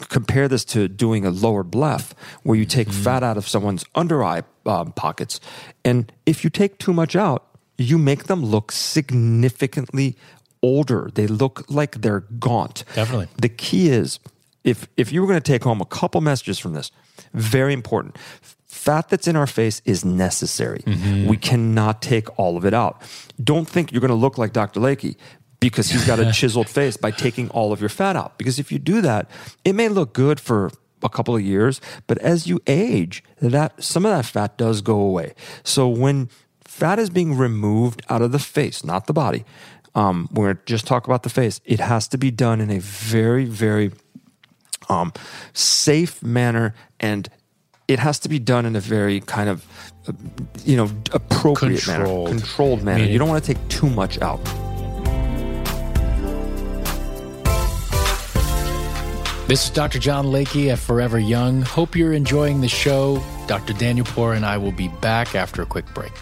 compare 0.08 0.48
this 0.48 0.64
to 0.64 0.88
doing 0.88 1.24
a 1.24 1.30
lower 1.30 1.62
bleph 1.62 2.12
where 2.42 2.56
you 2.56 2.64
take 2.64 2.88
mm-hmm. 2.88 3.02
fat 3.02 3.22
out 3.22 3.36
of 3.36 3.46
someone's 3.46 3.84
under 3.94 4.24
eye 4.24 4.42
um, 4.66 4.92
pockets. 4.92 5.40
And 5.84 6.12
if 6.26 6.44
you 6.44 6.50
take 6.50 6.78
too 6.78 6.92
much 6.92 7.14
out, 7.14 7.46
you 7.78 7.98
make 7.98 8.24
them 8.24 8.44
look 8.44 8.72
significantly 8.72 10.16
older. 10.62 11.10
They 11.14 11.26
look 11.26 11.64
like 11.70 12.02
they're 12.02 12.20
gaunt. 12.38 12.84
Definitely. 12.94 13.28
The 13.40 13.48
key 13.48 13.88
is 13.88 14.18
if 14.64 14.88
if 14.96 15.12
you 15.12 15.20
were 15.20 15.26
going 15.26 15.40
to 15.40 15.52
take 15.52 15.64
home 15.64 15.80
a 15.80 15.86
couple 15.86 16.20
messages 16.20 16.58
from 16.58 16.72
this, 16.72 16.90
very 17.34 17.72
important. 17.72 18.16
Fat 18.66 19.08
that's 19.08 19.26
in 19.26 19.36
our 19.36 19.46
face 19.46 19.82
is 19.84 20.04
necessary. 20.04 20.80
Mm-hmm. 20.86 21.28
We 21.28 21.36
cannot 21.36 22.00
take 22.02 22.38
all 22.38 22.56
of 22.56 22.64
it 22.64 22.72
out. 22.72 23.02
Don't 23.42 23.68
think 23.68 23.92
you're 23.92 24.00
going 24.00 24.10
to 24.10 24.14
look 24.14 24.38
like 24.38 24.52
Dr. 24.52 24.80
Layke 24.80 25.16
because 25.58 25.90
he's 25.90 26.06
got 26.06 26.20
a 26.20 26.32
chiseled 26.32 26.68
face 26.68 26.96
by 26.96 27.10
taking 27.10 27.50
all 27.50 27.72
of 27.72 27.80
your 27.80 27.88
fat 27.88 28.16
out. 28.16 28.38
Because 28.38 28.58
if 28.58 28.70
you 28.70 28.78
do 28.78 29.00
that, 29.00 29.28
it 29.64 29.74
may 29.74 29.88
look 29.88 30.12
good 30.12 30.38
for 30.38 30.70
a 31.02 31.08
couple 31.08 31.34
of 31.34 31.42
years, 31.42 31.80
but 32.06 32.18
as 32.18 32.46
you 32.46 32.60
age, 32.66 33.24
that 33.40 33.82
some 33.82 34.04
of 34.04 34.12
that 34.12 34.26
fat 34.26 34.56
does 34.56 34.82
go 34.82 35.00
away. 35.00 35.34
So 35.64 35.88
when 35.88 36.28
fat 36.64 36.98
is 36.98 37.10
being 37.10 37.36
removed 37.36 38.02
out 38.08 38.22
of 38.22 38.32
the 38.32 38.38
face, 38.38 38.84
not 38.84 39.06
the 39.06 39.12
body, 39.12 39.44
um, 39.94 40.28
we're 40.32 40.54
just 40.66 40.86
talk 40.86 41.06
about 41.06 41.22
the 41.22 41.30
face. 41.30 41.60
It 41.64 41.80
has 41.80 42.06
to 42.08 42.18
be 42.18 42.30
done 42.30 42.60
in 42.60 42.70
a 42.70 42.78
very, 42.78 43.44
very 43.44 43.92
um, 44.90 45.12
safe 45.52 46.22
manner, 46.22 46.74
and 46.98 47.28
it 47.88 47.98
has 47.98 48.18
to 48.20 48.28
be 48.28 48.38
done 48.38 48.66
in 48.66 48.76
a 48.76 48.80
very 48.80 49.20
kind 49.20 49.48
of, 49.48 49.64
uh, 50.08 50.12
you 50.64 50.76
know, 50.76 50.90
appropriate 51.12 51.84
controlled. 51.84 52.28
manner, 52.28 52.40
controlled 52.40 52.82
manner. 52.82 52.98
Meaning. 52.98 53.12
You 53.12 53.18
don't 53.18 53.28
want 53.28 53.42
to 53.44 53.54
take 53.54 53.68
too 53.68 53.88
much 53.88 54.20
out. 54.20 54.44
This 59.46 59.64
is 59.64 59.70
Dr. 59.70 59.98
John 59.98 60.26
Layke 60.26 60.70
at 60.70 60.78
Forever 60.78 61.18
Young. 61.18 61.62
Hope 61.62 61.96
you're 61.96 62.12
enjoying 62.12 62.60
the 62.60 62.68
show. 62.68 63.20
Dr. 63.48 63.72
Danielpour 63.72 64.36
and 64.36 64.46
I 64.46 64.56
will 64.56 64.70
be 64.70 64.86
back 65.00 65.34
after 65.34 65.60
a 65.60 65.66
quick 65.66 65.92
break. 65.92 66.12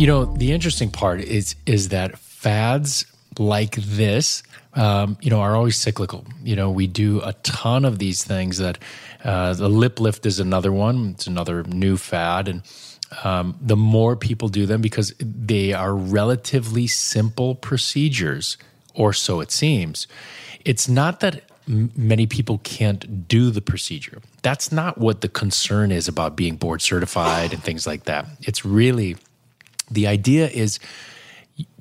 You 0.00 0.06
know, 0.06 0.24
the 0.24 0.52
interesting 0.52 0.90
part 0.90 1.20
is 1.20 1.56
is 1.66 1.90
that 1.90 2.18
fads 2.18 3.04
like 3.38 3.76
this, 3.76 4.42
um, 4.72 5.18
you 5.20 5.28
know, 5.28 5.40
are 5.40 5.54
always 5.54 5.76
cyclical. 5.76 6.24
You 6.42 6.56
know, 6.56 6.70
we 6.70 6.86
do 6.86 7.20
a 7.20 7.34
ton 7.42 7.84
of 7.84 7.98
these 7.98 8.24
things 8.24 8.56
that 8.56 8.78
uh, 9.24 9.52
the 9.52 9.68
lip 9.68 10.00
lift 10.00 10.24
is 10.24 10.40
another 10.40 10.72
one. 10.72 11.10
It's 11.10 11.26
another 11.26 11.64
new 11.64 11.98
fad, 11.98 12.48
and 12.48 12.62
um, 13.24 13.58
the 13.60 13.76
more 13.76 14.16
people 14.16 14.48
do 14.48 14.64
them 14.64 14.80
because 14.80 15.12
they 15.20 15.74
are 15.74 15.94
relatively 15.94 16.86
simple 16.86 17.54
procedures, 17.54 18.56
or 18.94 19.12
so 19.12 19.40
it 19.40 19.50
seems. 19.52 20.06
It's 20.64 20.88
not 20.88 21.20
that 21.20 21.42
many 21.66 22.26
people 22.26 22.56
can't 22.64 23.28
do 23.28 23.50
the 23.50 23.60
procedure. 23.60 24.22
That's 24.40 24.72
not 24.72 24.96
what 24.96 25.20
the 25.20 25.28
concern 25.28 25.92
is 25.92 26.08
about 26.08 26.36
being 26.36 26.56
board 26.56 26.80
certified 26.80 27.52
and 27.52 27.62
things 27.62 27.86
like 27.86 28.04
that. 28.04 28.24
It's 28.40 28.64
really 28.64 29.16
the 29.90 30.06
idea 30.06 30.48
is 30.48 30.78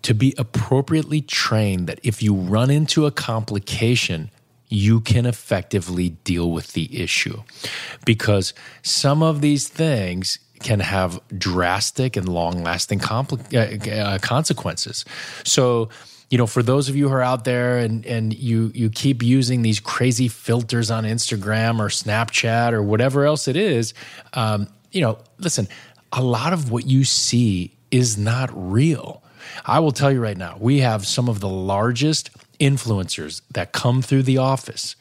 to 0.01 0.13
be 0.13 0.33
appropriately 0.37 1.21
trained 1.21 1.87
that 1.87 1.99
if 2.03 2.21
you 2.21 2.33
run 2.33 2.69
into 2.69 3.05
a 3.05 3.11
complication, 3.11 4.29
you 4.69 5.01
can 5.01 5.25
effectively 5.25 6.09
deal 6.23 6.51
with 6.51 6.73
the 6.73 7.01
issue. 7.01 7.41
Because 8.05 8.53
some 8.83 9.23
of 9.23 9.41
these 9.41 9.67
things 9.67 10.39
can 10.59 10.79
have 10.79 11.19
drastic 11.37 12.15
and 12.15 12.27
long 12.27 12.63
lasting 12.63 12.99
compl- 12.99 13.53
uh, 13.53 13.91
uh, 13.91 14.17
consequences. 14.19 15.05
So, 15.43 15.89
you 16.29 16.37
know, 16.37 16.45
for 16.45 16.61
those 16.61 16.89
of 16.89 16.95
you 16.95 17.07
who 17.07 17.15
are 17.15 17.23
out 17.23 17.45
there 17.45 17.77
and, 17.77 18.05
and 18.05 18.33
you, 18.33 18.71
you 18.75 18.89
keep 18.89 19.23
using 19.23 19.61
these 19.61 19.79
crazy 19.79 20.27
filters 20.27 20.91
on 20.91 21.05
Instagram 21.05 21.79
or 21.79 21.87
Snapchat 21.87 22.73
or 22.73 22.83
whatever 22.83 23.25
else 23.25 23.47
it 23.47 23.55
is, 23.55 23.93
um, 24.33 24.67
you 24.91 25.01
know, 25.01 25.17
listen, 25.39 25.67
a 26.11 26.21
lot 26.21 26.53
of 26.53 26.71
what 26.71 26.85
you 26.85 27.03
see 27.03 27.75
is 27.91 28.17
not 28.17 28.49
real. 28.53 29.23
I 29.65 29.79
will 29.79 29.91
tell 29.91 30.11
you 30.11 30.21
right 30.21 30.37
now, 30.37 30.57
we 30.59 30.79
have 30.79 31.05
some 31.05 31.29
of 31.29 31.39
the 31.39 31.49
largest 31.49 32.29
influencers 32.59 33.41
that 33.51 33.71
come 33.71 34.01
through 34.01 34.23
the 34.23 34.37
office, 34.37 34.95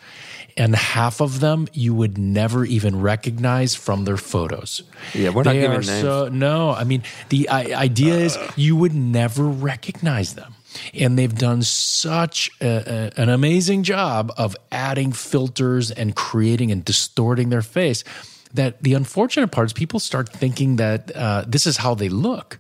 and 0.56 0.74
half 0.74 1.20
of 1.20 1.40
them 1.40 1.68
you 1.72 1.94
would 1.94 2.18
never 2.18 2.64
even 2.64 3.00
recognize 3.00 3.74
from 3.74 4.04
their 4.04 4.16
photos. 4.16 4.82
Yeah, 5.14 5.30
we're 5.30 5.44
they 5.44 5.54
not 5.54 5.60
giving 5.60 5.86
names. 5.86 6.00
So, 6.00 6.28
no, 6.28 6.70
I 6.70 6.84
mean, 6.84 7.02
the 7.28 7.48
idea 7.48 8.14
is 8.14 8.36
uh. 8.36 8.52
you 8.56 8.76
would 8.76 8.94
never 8.94 9.44
recognize 9.44 10.34
them. 10.34 10.54
And 10.94 11.18
they've 11.18 11.34
done 11.34 11.62
such 11.62 12.50
a, 12.60 13.10
a, 13.16 13.20
an 13.20 13.28
amazing 13.30 13.84
job 13.84 14.32
of 14.36 14.54
adding 14.70 15.12
filters 15.12 15.90
and 15.90 16.14
creating 16.14 16.70
and 16.70 16.84
distorting 16.84 17.48
their 17.48 17.62
face 17.62 18.04
that 18.54 18.82
the 18.82 18.94
unfortunate 18.94 19.48
part 19.48 19.66
is 19.66 19.72
people 19.72 20.00
start 20.00 20.28
thinking 20.28 20.76
that 20.76 21.14
uh, 21.14 21.44
this 21.46 21.66
is 21.66 21.76
how 21.76 21.94
they 21.94 22.08
look. 22.08 22.58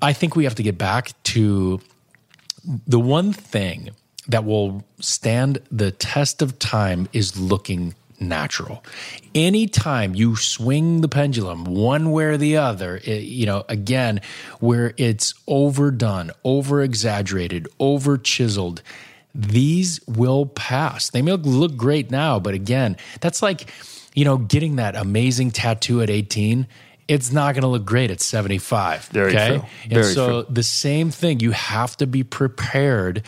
I 0.00 0.12
think 0.12 0.36
we 0.36 0.44
have 0.44 0.54
to 0.56 0.62
get 0.62 0.76
back 0.76 1.12
to 1.24 1.80
the 2.86 3.00
one 3.00 3.32
thing 3.32 3.90
that 4.28 4.44
will 4.44 4.84
stand 5.00 5.58
the 5.70 5.90
test 5.90 6.42
of 6.42 6.58
time 6.58 7.08
is 7.12 7.38
looking 7.38 7.94
natural. 8.20 8.84
Anytime 9.34 10.14
you 10.14 10.36
swing 10.36 11.00
the 11.00 11.08
pendulum 11.08 11.64
one 11.64 12.12
way 12.12 12.24
or 12.24 12.36
the 12.36 12.56
other, 12.56 13.00
it, 13.04 13.24
you 13.24 13.46
know, 13.46 13.64
again, 13.68 14.20
where 14.60 14.94
it's 14.96 15.34
overdone, 15.46 16.30
over 16.44 16.82
exaggerated, 16.82 17.66
over 17.80 18.16
chiseled, 18.16 18.82
these 19.34 20.00
will 20.06 20.46
pass. 20.46 21.10
They 21.10 21.22
may 21.22 21.32
look 21.32 21.76
great 21.76 22.10
now, 22.10 22.38
but 22.38 22.54
again, 22.54 22.96
that's 23.20 23.42
like 23.42 23.70
you 24.14 24.24
know, 24.24 24.36
getting 24.36 24.76
that 24.76 24.96
amazing 24.96 25.50
tattoo 25.50 26.02
at 26.02 26.10
18, 26.10 26.66
it's 27.08 27.32
not 27.32 27.54
going 27.54 27.62
to 27.62 27.68
look 27.68 27.84
great 27.84 28.10
at 28.10 28.20
75. 28.20 29.06
Very 29.06 29.34
okay? 29.34 29.48
true. 29.48 29.66
Very 29.88 30.04
and 30.04 30.14
so 30.14 30.42
true. 30.42 30.54
the 30.54 30.62
same 30.62 31.10
thing, 31.10 31.40
you 31.40 31.50
have 31.50 31.96
to 31.98 32.06
be 32.06 32.22
prepared 32.22 33.22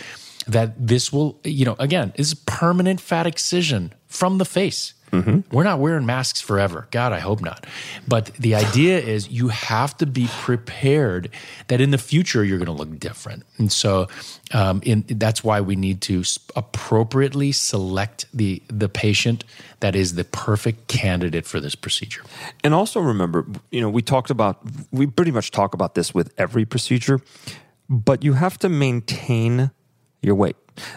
that 0.46 0.74
this 0.86 1.12
will, 1.12 1.40
you 1.44 1.64
know, 1.64 1.76
again, 1.78 2.12
is 2.16 2.34
permanent 2.34 3.00
fat 3.00 3.26
excision 3.26 3.92
from 4.06 4.38
the 4.38 4.44
face. 4.44 4.94
Mm-hmm. 5.14 5.54
We're 5.54 5.64
not 5.64 5.78
wearing 5.78 6.06
masks 6.06 6.40
forever. 6.40 6.88
God, 6.90 7.12
I 7.12 7.20
hope 7.20 7.40
not. 7.40 7.66
But 8.08 8.26
the 8.34 8.54
idea 8.54 8.98
is 8.98 9.28
you 9.30 9.48
have 9.48 9.96
to 9.98 10.06
be 10.06 10.28
prepared 10.40 11.30
that 11.68 11.80
in 11.80 11.90
the 11.90 11.98
future 11.98 12.42
you're 12.44 12.58
going 12.58 12.66
to 12.66 12.72
look 12.72 12.98
different. 12.98 13.44
And 13.58 13.70
so 13.70 14.08
um, 14.52 14.80
in, 14.84 15.04
that's 15.08 15.44
why 15.44 15.60
we 15.60 15.76
need 15.76 16.00
to 16.02 16.24
appropriately 16.56 17.52
select 17.52 18.26
the, 18.34 18.60
the 18.68 18.88
patient 18.88 19.44
that 19.80 19.94
is 19.94 20.14
the 20.14 20.24
perfect 20.24 20.88
candidate 20.88 21.46
for 21.46 21.60
this 21.60 21.74
procedure. 21.74 22.22
And 22.64 22.74
also 22.74 23.00
remember, 23.00 23.46
you 23.70 23.80
know, 23.80 23.90
we 23.90 24.02
talked 24.02 24.30
about, 24.30 24.60
we 24.90 25.06
pretty 25.06 25.30
much 25.30 25.50
talk 25.50 25.74
about 25.74 25.94
this 25.94 26.12
with 26.12 26.32
every 26.38 26.64
procedure, 26.64 27.20
but 27.88 28.24
you 28.24 28.32
have 28.32 28.58
to 28.58 28.68
maintain 28.68 29.70
your 30.24 30.34
weight. 30.34 30.56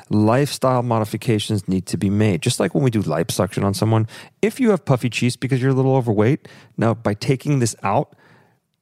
Lifestyle 0.09 0.81
modifications 0.81 1.67
need 1.67 1.85
to 1.87 1.97
be 1.97 2.09
made. 2.09 2.41
Just 2.41 2.59
like 2.59 2.73
when 2.73 2.83
we 2.83 2.89
do 2.89 3.03
liposuction 3.03 3.63
on 3.63 3.73
someone, 3.73 4.07
if 4.41 4.59
you 4.59 4.71
have 4.71 4.85
puffy 4.85 5.09
cheeks 5.09 5.35
because 5.35 5.61
you're 5.61 5.71
a 5.71 5.75
little 5.75 5.95
overweight, 5.95 6.47
now 6.77 6.93
by 6.93 7.13
taking 7.13 7.59
this 7.59 7.75
out, 7.83 8.15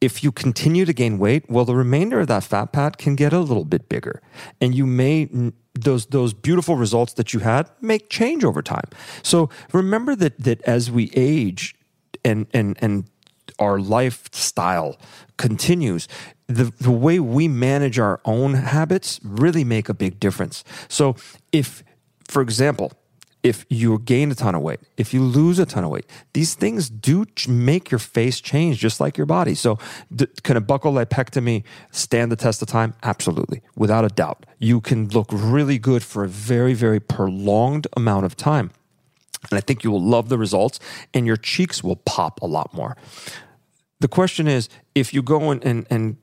if 0.02 0.24
you 0.24 0.32
continue 0.32 0.86
to 0.86 0.94
gain 0.94 1.18
weight, 1.18 1.50
well, 1.50 1.66
the 1.66 1.76
remainder 1.76 2.20
of 2.20 2.28
that 2.28 2.44
fat 2.44 2.72
pad 2.72 2.98
can 2.98 3.16
get 3.16 3.34
a 3.34 3.40
little 3.40 3.66
bit 3.66 3.90
bigger, 3.90 4.22
and 4.62 4.76
you 4.76 4.86
may 4.86 5.30
those 5.74 6.06
those 6.08 6.34
beautiful 6.34 6.76
results 6.76 7.14
that 7.14 7.34
you 7.34 7.40
had 7.40 7.70
make 7.82 8.10
change 8.10 8.44
over 8.44 8.62
time. 8.62 8.90
So 9.24 9.50
remember 9.74 10.16
that 10.16 10.40
that 10.40 10.62
as 10.64 10.92
we 10.92 11.12
age 11.16 11.76
and 12.24 12.48
and 12.54 12.78
and 12.82 13.10
our 13.60 13.80
lifestyle 13.80 14.98
continues, 15.38 16.08
the, 16.48 16.72
the 16.80 16.92
way 16.92 17.20
we 17.20 17.48
manage 17.48 18.00
our 18.00 18.20
own 18.26 18.54
habits 18.54 19.20
really 19.24 19.64
make 19.64 19.90
a 19.90 19.94
big 19.94 20.20
difference. 20.20 20.64
So 20.88 21.16
if, 21.52 21.84
for 22.28 22.42
example, 22.42 22.92
if 23.46 23.64
you 23.70 24.00
gain 24.00 24.32
a 24.32 24.36
ton 24.36 24.56
of 24.56 24.64
weight, 24.64 24.80
if 24.98 25.14
you 25.14 25.22
lose 25.22 25.60
a 25.60 25.68
ton 25.68 25.84
of 25.84 25.92
weight, 25.92 26.08
these 26.34 26.56
things 26.56 26.90
do 26.90 27.28
make 27.48 27.92
your 27.92 28.00
face 28.00 28.42
change 28.42 28.80
just 28.80 29.00
like 29.00 29.18
your 29.18 29.28
body. 29.28 29.54
So, 29.54 29.78
d- 30.14 30.26
can 30.42 30.58
a 30.58 30.62
buccal 30.62 30.94
lipectomy 30.94 31.64
stand 31.92 32.32
the 32.32 32.36
test 32.36 32.64
of 32.64 32.68
time? 32.68 32.96
Absolutely, 33.04 33.62
without 33.76 34.04
a 34.04 34.08
doubt. 34.08 34.48
You 34.58 34.82
can 34.82 35.10
look 35.10 35.28
really 35.32 35.78
good 35.78 36.02
for 36.02 36.24
a 36.24 36.28
very, 36.28 36.74
very 36.74 37.00
prolonged 37.00 37.86
amount 37.96 38.26
of 38.26 38.36
time. 38.36 38.72
And 39.52 39.60
I 39.60 39.62
think 39.62 39.84
you 39.84 39.92
will 39.92 40.04
love 40.04 40.30
the 40.30 40.40
results, 40.40 40.80
and 41.14 41.28
your 41.28 41.38
cheeks 41.38 41.84
will 41.84 41.98
pop 41.98 42.42
a 42.42 42.48
lot 42.48 42.74
more. 42.74 42.98
The 44.00 44.08
question 44.08 44.48
is 44.48 44.70
if 44.96 45.14
you 45.14 45.22
go 45.22 45.52
and, 45.52 45.64
and, 45.64 45.86
and 45.92 46.18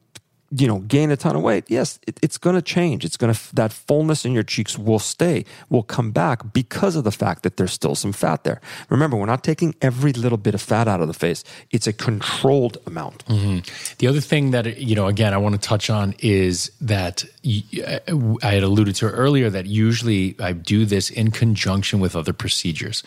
you 0.56 0.66
know 0.66 0.78
gain 0.80 1.10
a 1.10 1.16
ton 1.16 1.36
of 1.36 1.42
weight 1.42 1.64
yes 1.68 1.98
it, 2.06 2.18
it's 2.22 2.38
going 2.38 2.56
to 2.56 2.62
change. 2.62 3.04
It's 3.04 3.16
going 3.16 3.32
to 3.34 3.54
that 3.56 3.72
fullness 3.72 4.24
in 4.24 4.32
your 4.32 4.42
cheeks 4.42 4.78
will 4.78 4.98
stay 4.98 5.44
will 5.68 5.82
come 5.82 6.10
back 6.10 6.52
because 6.52 6.96
of 6.96 7.04
the 7.04 7.12
fact 7.12 7.42
that 7.42 7.56
there's 7.56 7.72
still 7.72 7.94
some 7.94 8.12
fat 8.12 8.44
there. 8.44 8.60
Remember 8.88 9.16
we're 9.16 9.26
not 9.26 9.44
taking 9.44 9.74
every 9.82 10.12
little 10.12 10.38
bit 10.38 10.54
of 10.54 10.62
fat 10.62 10.88
out 10.88 11.00
of 11.00 11.08
the 11.08 11.14
face. 11.14 11.44
It's 11.70 11.86
a 11.86 11.92
controlled 11.92 12.78
amount. 12.86 13.24
Mm-hmm. 13.26 13.60
the 13.98 14.06
other 14.06 14.20
thing 14.20 14.50
that 14.52 14.78
you 14.78 14.94
know 14.94 15.06
again 15.06 15.32
i 15.34 15.36
want 15.36 15.54
to 15.54 15.60
touch 15.60 15.90
on 15.90 16.14
is 16.18 16.70
that 16.80 17.24
i 17.44 18.50
had 18.56 18.62
alluded 18.62 18.94
to 18.96 19.06
earlier 19.06 19.50
that 19.50 19.66
usually 19.66 20.34
i 20.40 20.52
do 20.52 20.84
this 20.84 21.10
in 21.10 21.30
conjunction 21.30 22.00
with 22.00 22.16
other 22.16 22.32
procedures. 22.32 23.02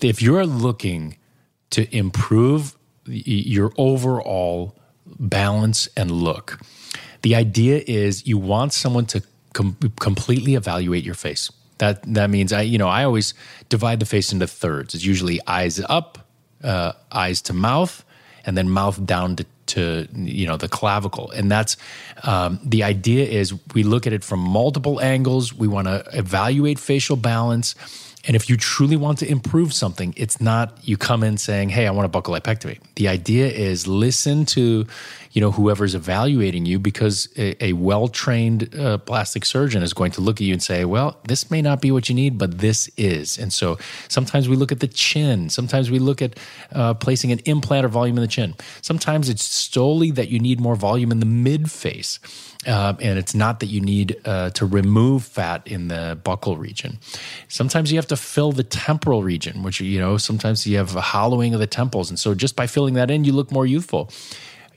If 0.00 0.22
you're 0.22 0.46
looking 0.46 1.16
to 1.70 1.94
improve 1.94 2.76
your 3.06 3.72
overall 3.76 4.77
balance 5.18 5.88
and 5.96 6.10
look. 6.10 6.60
The 7.22 7.34
idea 7.34 7.82
is 7.86 8.26
you 8.26 8.38
want 8.38 8.72
someone 8.72 9.06
to 9.06 9.22
com- 9.52 9.76
completely 10.00 10.54
evaluate 10.54 11.04
your 11.04 11.14
face. 11.14 11.50
That 11.78 12.02
that 12.14 12.30
means 12.30 12.52
I 12.52 12.62
you 12.62 12.78
know 12.78 12.88
I 12.88 13.04
always 13.04 13.34
divide 13.68 14.00
the 14.00 14.06
face 14.06 14.32
into 14.32 14.46
thirds. 14.46 14.94
It's 14.94 15.04
usually 15.04 15.40
eyes 15.46 15.80
up, 15.88 16.18
uh, 16.62 16.92
eyes 17.12 17.40
to 17.42 17.52
mouth, 17.52 18.04
and 18.44 18.56
then 18.56 18.68
mouth 18.70 19.04
down 19.04 19.36
to, 19.36 19.46
to 19.66 20.08
you 20.12 20.46
know 20.46 20.56
the 20.56 20.68
clavicle. 20.68 21.30
And 21.30 21.50
that's 21.50 21.76
um, 22.24 22.58
the 22.64 22.82
idea 22.82 23.26
is 23.26 23.54
we 23.74 23.84
look 23.84 24.06
at 24.06 24.12
it 24.12 24.24
from 24.24 24.40
multiple 24.40 25.00
angles. 25.00 25.54
We 25.54 25.68
want 25.68 25.86
to 25.86 26.04
evaluate 26.12 26.78
facial 26.78 27.16
balance 27.16 27.74
and 28.28 28.36
if 28.36 28.50
you 28.50 28.58
truly 28.58 28.94
want 28.94 29.18
to 29.20 29.28
improve 29.28 29.72
something, 29.72 30.12
it's 30.16 30.38
not 30.38 30.78
you 30.82 30.98
come 30.98 31.24
in 31.24 31.38
saying, 31.38 31.70
"Hey, 31.70 31.86
I 31.86 31.90
want 31.90 32.14
a 32.14 32.20
buccal 32.20 32.38
lipectomy." 32.38 32.78
The 32.96 33.08
idea 33.08 33.46
is 33.46 33.86
listen 33.86 34.44
to, 34.46 34.86
you 35.32 35.40
know, 35.40 35.50
whoever's 35.50 35.94
evaluating 35.94 36.66
you 36.66 36.78
because 36.78 37.30
a, 37.38 37.64
a 37.64 37.72
well-trained 37.72 38.78
uh, 38.78 38.98
plastic 38.98 39.46
surgeon 39.46 39.82
is 39.82 39.94
going 39.94 40.12
to 40.12 40.20
look 40.20 40.36
at 40.36 40.42
you 40.42 40.52
and 40.52 40.62
say, 40.62 40.84
"Well, 40.84 41.18
this 41.26 41.50
may 41.50 41.62
not 41.62 41.80
be 41.80 41.90
what 41.90 42.10
you 42.10 42.14
need, 42.14 42.36
but 42.36 42.58
this 42.58 42.90
is." 42.98 43.38
And 43.38 43.50
so 43.50 43.78
sometimes 44.08 44.46
we 44.46 44.56
look 44.56 44.72
at 44.72 44.80
the 44.80 44.88
chin. 44.88 45.48
Sometimes 45.48 45.90
we 45.90 45.98
look 45.98 46.20
at 46.20 46.38
uh, 46.72 46.92
placing 46.92 47.32
an 47.32 47.38
implant 47.46 47.86
or 47.86 47.88
volume 47.88 48.18
in 48.18 48.22
the 48.22 48.28
chin. 48.28 48.54
Sometimes 48.82 49.30
it's 49.30 49.44
solely 49.44 50.10
that 50.10 50.28
you 50.28 50.38
need 50.38 50.60
more 50.60 50.76
volume 50.76 51.10
in 51.10 51.20
the 51.20 51.26
mid 51.26 51.70
face. 51.70 52.20
Uh, 52.66 52.94
and 53.00 53.18
it's 53.18 53.34
not 53.34 53.60
that 53.60 53.66
you 53.66 53.80
need 53.80 54.20
uh, 54.24 54.50
to 54.50 54.66
remove 54.66 55.22
fat 55.22 55.64
in 55.64 55.88
the 55.88 56.18
buccal 56.24 56.58
region. 56.58 56.98
Sometimes 57.46 57.92
you 57.92 57.98
have 57.98 58.08
to 58.08 58.16
fill 58.16 58.50
the 58.50 58.64
temporal 58.64 59.22
region, 59.22 59.62
which, 59.62 59.80
you 59.80 60.00
know, 60.00 60.18
sometimes 60.18 60.66
you 60.66 60.76
have 60.76 60.96
a 60.96 61.00
hollowing 61.00 61.54
of 61.54 61.60
the 61.60 61.68
temples. 61.68 62.10
And 62.10 62.18
so 62.18 62.34
just 62.34 62.56
by 62.56 62.66
filling 62.66 62.94
that 62.94 63.10
in, 63.10 63.24
you 63.24 63.32
look 63.32 63.52
more 63.52 63.64
youthful. 63.64 64.10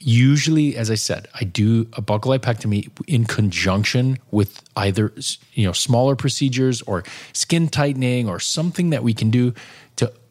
Usually, 0.03 0.77
as 0.77 0.89
I 0.89 0.95
said, 0.95 1.27
I 1.39 1.43
do 1.43 1.81
a 1.93 2.01
buccal 2.01 2.37
lipectomy 2.37 2.89
in 3.07 3.25
conjunction 3.25 4.17
with 4.31 4.63
either, 4.75 5.13
you 5.53 5.65
know, 5.65 5.73
smaller 5.73 6.15
procedures 6.15 6.81
or 6.83 7.03
skin 7.33 7.67
tightening 7.67 8.29
or 8.29 8.39
something 8.39 8.91
that 8.91 9.03
we 9.03 9.13
can 9.13 9.29
do 9.31 9.53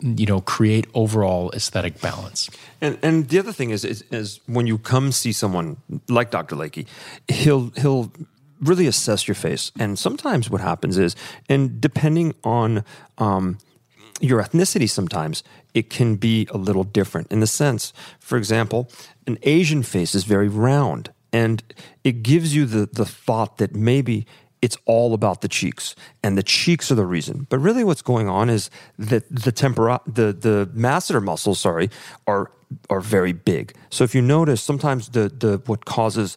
you 0.03 0.27
know 0.27 0.41
create 0.41 0.87
overall 0.95 1.51
aesthetic 1.53 2.01
balance. 2.01 2.51
And 2.81 2.99
and 3.03 3.29
the 3.29 3.39
other 3.39 3.53
thing 3.53 3.71
is, 3.71 3.85
is, 3.85 4.03
is 4.11 4.41
when 4.47 4.67
you 4.67 4.79
come 4.79 5.13
see 5.13 5.33
someone 5.33 5.77
like 6.09 6.31
Dr. 6.31 6.57
Layke, 6.57 6.87
he'll 7.29 7.71
he'll 7.77 8.13
really 8.61 8.87
assess 8.87 9.27
your 9.27 9.35
face. 9.35 9.73
And 9.79 9.99
sometimes 9.99 10.51
what 10.51 10.61
happens 10.61 10.99
is, 10.99 11.17
and 11.49 11.81
depending 11.81 12.35
on 12.45 12.85
um, 13.19 13.59
your 14.21 14.43
ethnicity, 14.43 14.89
sometimes 14.89 15.43
it 15.73 15.91
can 15.91 16.17
be 16.17 16.47
a 16.51 16.59
little 16.59 16.85
different 16.85 17.31
in 17.33 17.41
the 17.41 17.47
sense, 17.47 17.93
for 18.19 18.37
example, 18.37 18.91
an 19.27 19.39
Asian 19.43 19.83
face 19.83 20.15
is 20.15 20.25
very 20.25 20.49
round. 20.49 21.11
And 21.33 21.63
it 22.03 22.23
gives 22.23 22.55
you 22.55 22.67
the, 22.67 22.87
the 22.87 23.07
thought 23.07 23.59
that 23.59 23.75
maybe 23.75 24.27
it's 24.63 24.77
all 24.85 25.15
about 25.15 25.41
the 25.41 25.49
cheeks 25.49 25.95
and 26.23 26.37
the 26.37 26.43
cheeks 26.43 26.91
are 26.91 26.95
the 26.95 27.07
reason. 27.07 27.47
But 27.49 27.59
really 27.59 27.85
what's 27.85 28.03
going 28.03 28.29
on 28.29 28.51
is 28.51 28.71
that 28.99 29.25
the 29.31 29.53
tempora 29.53 30.01
the 30.07 30.33
the 30.33 30.71
masseter 30.75 31.23
muscles, 31.23 31.59
sorry, 31.61 31.91
are 32.27 32.51
are 32.89 33.01
very 33.01 33.33
big. 33.33 33.75
So 33.91 34.05
if 34.05 34.15
you 34.15 34.23
notice 34.23 34.63
sometimes 34.63 35.09
the 35.09 35.29
the 35.29 35.63
what 35.67 35.85
causes 35.85 36.37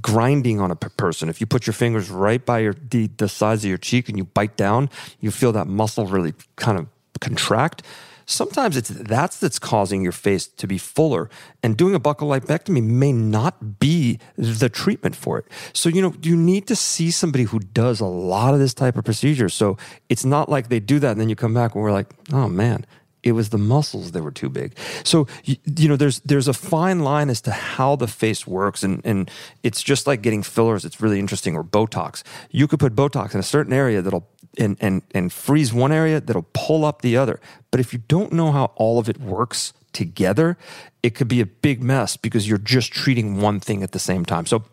grinding 0.00 0.60
on 0.60 0.70
a 0.70 0.76
person, 0.76 1.28
if 1.28 1.40
you 1.40 1.46
put 1.46 1.66
your 1.66 1.74
fingers 1.74 2.10
right 2.10 2.44
by 2.44 2.60
your 2.60 2.74
the, 2.74 3.08
the 3.16 3.28
size 3.28 3.64
of 3.64 3.68
your 3.68 3.78
cheek 3.78 4.08
and 4.08 4.16
you 4.16 4.24
bite 4.24 4.56
down, 4.56 4.88
you 5.20 5.30
feel 5.30 5.52
that 5.52 5.66
muscle 5.66 6.06
really 6.06 6.34
kind 6.56 6.78
of 6.78 6.86
contract 7.20 7.82
sometimes 8.26 8.76
it's 8.76 8.88
that's 8.88 9.38
that's 9.38 9.58
causing 9.58 10.02
your 10.02 10.12
face 10.12 10.46
to 10.46 10.66
be 10.66 10.78
fuller 10.78 11.28
and 11.62 11.76
doing 11.76 11.94
a 11.94 12.00
buccal 12.00 12.28
lipectomy 12.28 12.82
may 12.82 13.12
not 13.12 13.78
be 13.78 14.18
the 14.36 14.68
treatment 14.68 15.16
for 15.16 15.38
it. 15.38 15.46
So 15.72 15.88
you 15.88 16.02
know 16.02 16.14
you 16.22 16.36
need 16.36 16.66
to 16.68 16.76
see 16.76 17.10
somebody 17.10 17.44
who 17.44 17.58
does 17.58 18.00
a 18.00 18.06
lot 18.06 18.54
of 18.54 18.60
this 18.60 18.74
type 18.74 18.96
of 18.96 19.04
procedure. 19.04 19.48
So 19.48 19.76
it's 20.08 20.24
not 20.24 20.48
like 20.48 20.68
they 20.68 20.80
do 20.80 20.98
that 20.98 21.12
and 21.12 21.20
then 21.20 21.28
you 21.28 21.36
come 21.36 21.54
back 21.54 21.74
and 21.74 21.82
we're 21.82 21.92
like 21.92 22.10
oh 22.32 22.48
man 22.48 22.86
it 23.24 23.32
was 23.32 23.48
the 23.48 23.58
muscles 23.58 24.12
that 24.12 24.22
were 24.22 24.30
too 24.30 24.48
big. 24.48 24.76
So 25.02 25.26
you, 25.44 25.56
you, 25.76 25.88
know, 25.88 25.96
there's 25.96 26.20
there's 26.20 26.46
a 26.46 26.52
fine 26.52 27.00
line 27.00 27.30
as 27.30 27.40
to 27.42 27.50
how 27.50 27.96
the 27.96 28.06
face 28.06 28.46
works, 28.46 28.82
and 28.82 29.00
and 29.04 29.30
it's 29.62 29.82
just 29.82 30.06
like 30.06 30.22
getting 30.22 30.42
fillers. 30.42 30.84
It's 30.84 31.00
really 31.00 31.18
interesting, 31.18 31.56
or 31.56 31.64
Botox. 31.64 32.22
You 32.50 32.68
could 32.68 32.78
put 32.78 32.94
Botox 32.94 33.34
in 33.34 33.40
a 33.40 33.44
certain 33.44 33.72
area 33.72 34.02
that'll 34.02 34.28
and 34.58 34.76
and 34.80 35.02
and 35.12 35.32
freeze 35.32 35.72
one 35.72 35.90
area 35.90 36.20
that'll 36.20 36.46
pull 36.52 36.84
up 36.84 37.02
the 37.02 37.16
other. 37.16 37.40
But 37.70 37.80
if 37.80 37.92
you 37.92 38.00
don't 38.06 38.32
know 38.32 38.52
how 38.52 38.66
all 38.76 38.98
of 38.98 39.08
it 39.08 39.18
works 39.18 39.72
together, 39.92 40.58
it 41.02 41.14
could 41.14 41.28
be 41.28 41.40
a 41.40 41.46
big 41.46 41.82
mess 41.82 42.16
because 42.16 42.48
you're 42.48 42.58
just 42.58 42.92
treating 42.92 43.40
one 43.40 43.58
thing 43.58 43.82
at 43.82 43.92
the 43.92 43.98
same 43.98 44.24
time. 44.24 44.44
So 44.46 44.64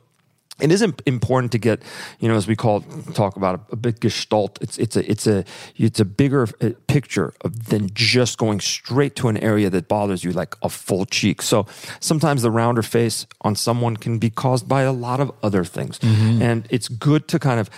it 0.62 0.71
is 0.71 0.82
important 0.82 1.52
to 1.52 1.58
get, 1.58 1.82
you 2.19 2.28
know, 2.28 2.36
as 2.36 2.47
we 2.47 2.56
call 2.56 2.82
talk 3.13 3.36
about 3.36 3.56
a, 3.56 3.74
a 3.74 3.76
big 3.76 4.00
gestalt. 4.00 4.58
It's 4.62 4.78
it's 4.78 4.95
a 4.95 5.12
it's 5.12 5.28
a 5.28 5.43
it's 5.76 6.00
a 6.00 6.06
bigger 6.06 6.47
uh, 6.62 6.71
picture 6.88 7.34
of, 7.41 7.65
than 7.65 7.89
just 7.93 8.38
going 8.38 8.60
straight 8.60 9.15
to 9.17 9.28
an 9.28 9.38
area 9.38 9.69
that 9.69 9.88
bothers 9.88 10.24
you, 10.24 10.32
like 10.32 10.56
a 10.62 10.69
full 10.69 11.06
cheek. 11.06 11.41
So 11.41 11.65
sometimes 12.00 12.41
the 12.41 12.52
rounder 12.52 12.84
face 12.84 13.26
on 13.41 13.56
someone 13.56 13.97
can 13.97 14.19
be 14.19 14.30
caused 14.30 14.67
by 14.67 14.84
a 14.84 14.91
lot 14.91 15.19
of 15.19 15.32
other 15.43 15.63
things, 15.65 16.00
mm-hmm. 16.00 16.41
and 16.41 16.67
it's 16.69 16.88
good 16.88 17.28
to 17.30 17.39
kind 17.39 17.60
of 17.60 17.69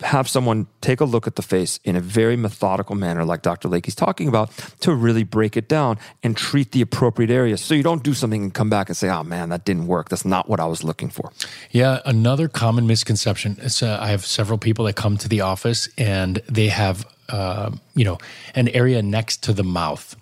have 0.00 0.28
someone 0.28 0.66
take 0.80 1.00
a 1.00 1.04
look 1.04 1.26
at 1.26 1.36
the 1.36 1.42
face 1.42 1.80
in 1.84 1.96
a 1.96 2.00
very 2.00 2.36
methodical 2.36 2.94
manner, 2.94 3.24
like 3.24 3.42
Dr. 3.42 3.68
Layke's 3.68 3.94
talking 3.94 4.28
about, 4.28 4.50
to 4.80 4.94
really 4.94 5.24
break 5.24 5.56
it 5.56 5.68
down 5.68 5.98
and 6.22 6.36
treat 6.36 6.72
the 6.72 6.82
appropriate 6.82 7.30
areas. 7.30 7.60
So 7.60 7.74
you 7.74 7.82
don't 7.82 8.02
do 8.02 8.12
something 8.12 8.42
and 8.42 8.54
come 8.54 8.68
back 8.68 8.88
and 8.88 8.96
say, 8.96 9.08
oh 9.08 9.24
man, 9.24 9.48
that 9.48 9.64
didn't 9.64 9.86
work. 9.86 10.08
That's 10.08 10.24
not 10.24 10.48
what 10.48 10.60
I 10.60 10.66
was 10.66 10.84
looking 10.84 11.08
for. 11.08 11.32
Yeah. 11.70 12.00
Another 12.04 12.48
common 12.48 12.86
misconception 12.86 13.56
is 13.60 13.82
uh, 13.82 13.98
I 14.00 14.08
have 14.08 14.26
several 14.26 14.58
people 14.58 14.84
that 14.84 14.96
come 14.96 15.16
to 15.18 15.28
the 15.28 15.40
office 15.40 15.88
and 15.96 16.42
they 16.46 16.68
have, 16.68 17.06
uh, 17.30 17.70
you 17.94 18.04
know, 18.04 18.18
an 18.54 18.68
area 18.68 19.02
next 19.02 19.42
to 19.44 19.52
the 19.52 19.64
mouth 19.64 20.14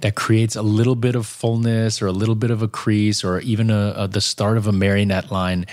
that 0.00 0.14
creates 0.14 0.56
a 0.56 0.62
little 0.62 0.94
bit 0.94 1.14
of 1.14 1.26
fullness 1.26 2.02
or 2.02 2.06
a 2.06 2.12
little 2.12 2.34
bit 2.34 2.50
of 2.50 2.62
a 2.62 2.68
crease 2.68 3.24
or 3.24 3.40
even 3.40 3.70
a, 3.70 3.94
a, 3.96 4.08
the 4.08 4.20
start 4.20 4.56
of 4.56 4.66
a 4.66 4.72
marionette 4.72 5.30
line. 5.30 5.66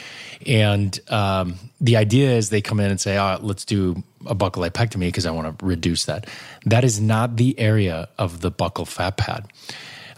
And 0.46 1.00
um, 1.10 1.56
the 1.82 1.98
idea 1.98 2.32
is 2.32 2.50
they 2.50 2.62
come 2.62 2.80
in 2.80 2.90
and 2.90 3.00
say, 3.00 3.18
oh, 3.18 3.38
let's 3.42 3.66
do 3.66 4.04
a 4.26 4.36
buccal 4.36 4.68
lipectomy 4.68 5.08
because 5.08 5.26
I 5.26 5.32
want 5.32 5.60
to 5.60 5.66
reduce 5.66 6.06
that. 6.06 6.28
That 6.66 6.84
is 6.84 7.00
not 7.00 7.38
the 7.38 7.58
area 7.60 8.10
of 8.18 8.42
the 8.42 8.52
buccal 8.52 8.88
fat 8.88 9.18
pad. 9.18 9.48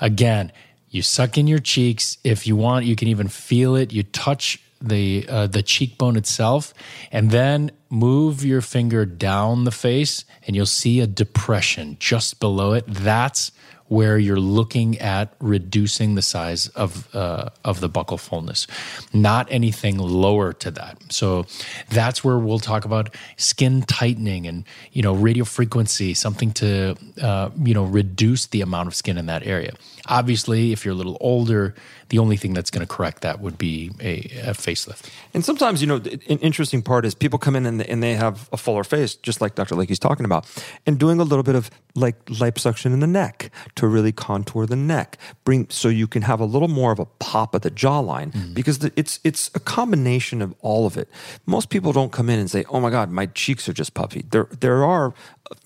Again, 0.01 0.51
you 0.89 1.01
suck 1.01 1.37
in 1.37 1.47
your 1.47 1.59
cheeks. 1.59 2.17
If 2.23 2.47
you 2.47 2.55
want, 2.55 2.85
you 2.85 2.95
can 2.95 3.07
even 3.07 3.27
feel 3.27 3.75
it. 3.75 3.93
You 3.93 4.03
touch 4.03 4.59
the 4.81 5.25
uh, 5.27 5.47
the 5.47 5.61
cheekbone 5.61 6.15
itself, 6.15 6.73
and 7.11 7.31
then 7.31 7.69
move 7.89 8.45
your 8.45 8.61
finger 8.61 9.05
down 9.05 9.65
the 9.65 9.71
face, 9.71 10.23
and 10.47 10.55
you'll 10.55 10.65
see 10.65 11.01
a 11.01 11.07
depression 11.07 11.97
just 11.99 12.39
below 12.39 12.73
it. 12.73 12.85
That's 12.87 13.51
where 13.89 14.17
you're 14.17 14.39
looking 14.39 14.97
at 14.99 15.33
reducing 15.39 16.15
the 16.15 16.21
size 16.21 16.67
of 16.69 17.13
uh, 17.13 17.49
of 17.65 17.81
the 17.81 17.89
buccal 17.89 18.19
fullness, 18.19 18.67
not 19.13 19.47
anything 19.51 19.97
lower 19.97 20.53
to 20.53 20.71
that. 20.71 20.97
So 21.09 21.45
that's 21.89 22.23
where 22.23 22.37
we'll 22.37 22.59
talk 22.59 22.85
about 22.85 23.13
skin 23.37 23.81
tightening 23.81 24.47
and 24.47 24.63
you 24.93 25.01
know 25.01 25.13
radio 25.13 25.43
frequency, 25.43 26.13
something 26.13 26.51
to 26.53 26.95
uh, 27.21 27.49
you 27.61 27.73
know 27.73 27.83
reduce 27.83 28.47
the 28.47 28.61
amount 28.61 28.87
of 28.87 28.95
skin 28.95 29.17
in 29.17 29.25
that 29.25 29.45
area. 29.45 29.73
Obviously, 30.09 30.71
if 30.71 30.83
you're 30.83 30.93
a 30.93 30.97
little 30.97 31.17
older, 31.21 31.75
the 32.09 32.17
only 32.17 32.35
thing 32.35 32.53
that's 32.53 32.71
going 32.71 32.85
to 32.85 32.91
correct 32.91 33.21
that 33.21 33.39
would 33.39 33.57
be 33.57 33.91
a, 34.01 34.17
a, 34.49 34.53
facelift. 34.53 35.09
And 35.33 35.45
sometimes, 35.45 35.81
you 35.81 35.87
know, 35.87 35.97
an 35.97 36.39
interesting 36.39 36.81
part 36.81 37.05
is 37.05 37.13
people 37.13 37.37
come 37.37 37.55
in 37.55 37.65
and, 37.65 37.81
and 37.83 38.01
they 38.01 38.15
have 38.15 38.49
a 38.51 38.57
fuller 38.57 38.83
face, 38.83 39.15
just 39.15 39.39
like 39.41 39.55
Dr. 39.55 39.75
Layke's 39.75 39.99
talking 39.99 40.25
about, 40.25 40.47
and 40.85 40.99
doing 40.99 41.19
a 41.19 41.23
little 41.23 41.43
bit 41.43 41.55
of 41.55 41.69
like 41.95 42.23
liposuction 42.25 42.87
in 42.87 42.99
the 42.99 43.07
neck 43.07 43.51
to 43.75 43.87
really 43.87 44.11
contour 44.11 44.65
the 44.65 44.75
neck, 44.75 45.17
bring 45.43 45.67
so 45.69 45.87
you 45.89 46.07
can 46.07 46.23
have 46.23 46.39
a 46.39 46.45
little 46.45 46.67
more 46.67 46.91
of 46.91 46.99
a 46.99 47.05
pop 47.05 47.53
at 47.53 47.61
the 47.61 47.71
jawline 47.71 48.31
mm-hmm. 48.31 48.53
because 48.53 48.79
the, 48.79 48.91
it's 48.95 49.19
it's 49.23 49.51
a 49.53 49.59
combination 49.59 50.41
of 50.41 50.53
all 50.61 50.85
of 50.85 50.97
it. 50.97 51.09
Most 51.45 51.69
people 51.69 51.93
don't 51.93 52.11
come 52.11 52.29
in 52.29 52.39
and 52.39 52.49
say, 52.49 52.65
"Oh 52.69 52.79
my 52.79 52.89
God, 52.89 53.11
my 53.11 53.27
cheeks 53.27 53.69
are 53.69 53.73
just 53.73 53.93
puffy." 53.93 54.25
There 54.31 54.47
there 54.59 54.83
are, 54.83 55.13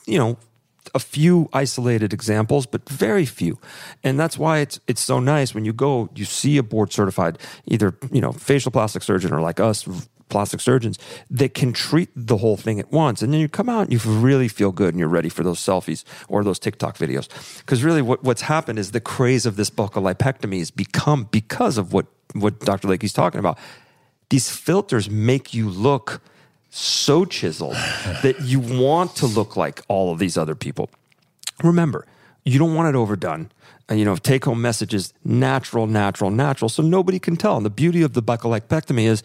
you 0.05 0.17
know 0.17 0.37
a 0.93 0.99
few 0.99 1.49
isolated 1.53 2.13
examples, 2.13 2.65
but 2.65 2.87
very 2.89 3.25
few. 3.25 3.59
And 4.03 4.19
that's 4.19 4.37
why 4.37 4.59
it's 4.59 4.79
it's 4.87 5.01
so 5.01 5.19
nice 5.19 5.53
when 5.53 5.65
you 5.65 5.73
go, 5.73 6.09
you 6.15 6.25
see 6.25 6.57
a 6.57 6.63
board 6.63 6.91
certified 6.91 7.37
either, 7.65 7.95
you 8.11 8.21
know, 8.21 8.31
facial 8.31 8.71
plastic 8.71 9.03
surgeon 9.03 9.33
or 9.33 9.41
like 9.41 9.59
us 9.59 9.87
plastic 10.29 10.59
surgeons 10.59 10.97
that 11.29 11.53
can 11.53 11.71
treat 11.71 12.09
the 12.15 12.37
whole 12.37 12.57
thing 12.57 12.79
at 12.79 12.91
once. 12.91 13.21
And 13.21 13.31
then 13.31 13.39
you 13.39 13.47
come 13.47 13.69
out 13.69 13.83
and 13.83 13.93
you 13.93 13.99
really 14.03 14.47
feel 14.47 14.71
good 14.71 14.89
and 14.89 14.99
you're 14.99 15.07
ready 15.07 15.29
for 15.29 15.43
those 15.43 15.59
selfies 15.59 16.03
or 16.27 16.43
those 16.43 16.57
TikTok 16.57 16.97
videos. 16.97 17.27
Because 17.59 17.83
really 17.83 18.01
what, 18.01 18.23
what's 18.23 18.41
happened 18.41 18.79
is 18.79 18.91
the 18.91 18.99
craze 18.99 19.45
of 19.45 19.57
this 19.57 19.69
buccal 19.69 20.01
lipectomy 20.01 20.57
has 20.57 20.71
become 20.71 21.27
because 21.29 21.77
of 21.77 21.93
what, 21.93 22.07
what 22.33 22.59
Dr. 22.61 22.87
Layke's 22.87 23.13
talking 23.13 23.39
about. 23.39 23.59
These 24.29 24.49
filters 24.49 25.07
make 25.07 25.53
you 25.53 25.69
look 25.69 26.21
so 26.75 27.23
chiseled 27.23 27.75
that 28.23 28.35
you 28.41 28.59
want 28.59 29.15
to 29.15 29.27
look 29.27 29.55
like 29.55 29.81
all 29.87 30.11
of 30.11 30.17
these 30.17 30.37
other 30.37 30.55
people. 30.55 30.89
Remember, 31.63 32.07
you 32.45 32.57
don't 32.57 32.73
want 32.73 32.89
it 32.89 32.97
overdone. 32.97 33.51
And, 33.87 33.99
you 33.99 34.05
know, 34.05 34.15
take 34.15 34.45
home 34.45 34.61
messages, 34.61 35.13
natural, 35.23 35.85
natural, 35.85 36.31
natural, 36.31 36.69
so 36.69 36.81
nobody 36.81 37.19
can 37.19 37.35
tell. 37.35 37.57
And 37.57 37.65
the 37.65 37.69
beauty 37.69 38.01
of 38.01 38.13
the 38.13 38.23
buccal 38.23 38.57
lipectomy 38.57 39.03
is, 39.03 39.21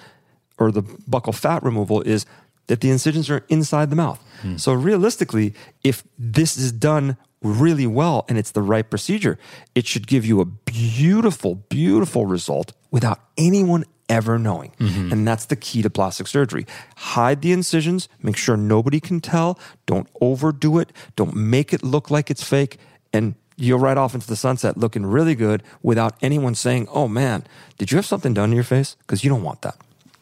or 0.59 0.71
the 0.71 0.83
buccal 0.83 1.35
fat 1.35 1.63
removal 1.63 2.03
is 2.03 2.27
that 2.67 2.83
the 2.83 2.91
incisions 2.91 3.31
are 3.31 3.45
inside 3.49 3.89
the 3.89 3.97
mouth. 3.97 4.23
Hmm. 4.43 4.57
So 4.59 4.75
realistically, 4.75 5.55
if 5.83 6.05
this 6.19 6.59
is 6.59 6.71
done 6.71 7.17
really 7.41 7.87
well 7.87 8.27
and 8.29 8.37
it's 8.37 8.51
the 8.51 8.61
right 8.63 8.89
procedure, 8.89 9.39
it 9.75 9.87
should 9.87 10.07
give 10.07 10.27
you 10.27 10.41
a 10.41 10.45
beautiful, 10.45 11.55
beautiful 11.55 12.27
result 12.27 12.73
without 12.91 13.21
anyone 13.39 13.87
ever 14.09 14.39
knowing. 14.39 14.73
Mm-hmm. 14.81 15.13
And 15.13 15.29
that's 15.29 15.47
the 15.47 15.57
key 15.57 15.83
to 15.83 15.91
plastic 15.91 16.27
surgery. 16.27 16.67
Hide 16.97 17.43
the 17.43 17.53
incisions, 17.53 18.09
make 18.23 18.37
sure 18.37 18.57
nobody 18.57 19.01
can 19.01 19.21
tell, 19.21 19.59
don't 19.87 20.09
overdo 20.21 20.79
it, 20.79 20.93
don't 21.17 21.35
make 21.35 21.73
it 21.73 21.83
look 21.83 22.11
like 22.11 22.31
it's 22.31 22.43
fake, 22.43 22.79
and 23.13 23.35
you'll 23.57 23.79
ride 23.79 23.99
off 23.99 24.15
into 24.15 24.27
the 24.27 24.37
sunset 24.37 24.77
looking 24.77 25.05
really 25.05 25.35
good 25.35 25.63
without 25.83 26.15
anyone 26.23 26.55
saying, 26.55 26.89
oh 26.91 27.09
man, 27.09 27.45
did 27.77 27.91
you 27.91 27.97
have 27.97 28.07
something 28.07 28.33
done 28.33 28.51
to 28.51 28.55
your 28.55 28.65
face? 28.65 28.97
Because 29.01 29.25
you 29.25 29.31
don't 29.31 29.43
want 29.43 29.63
that. 29.63 29.77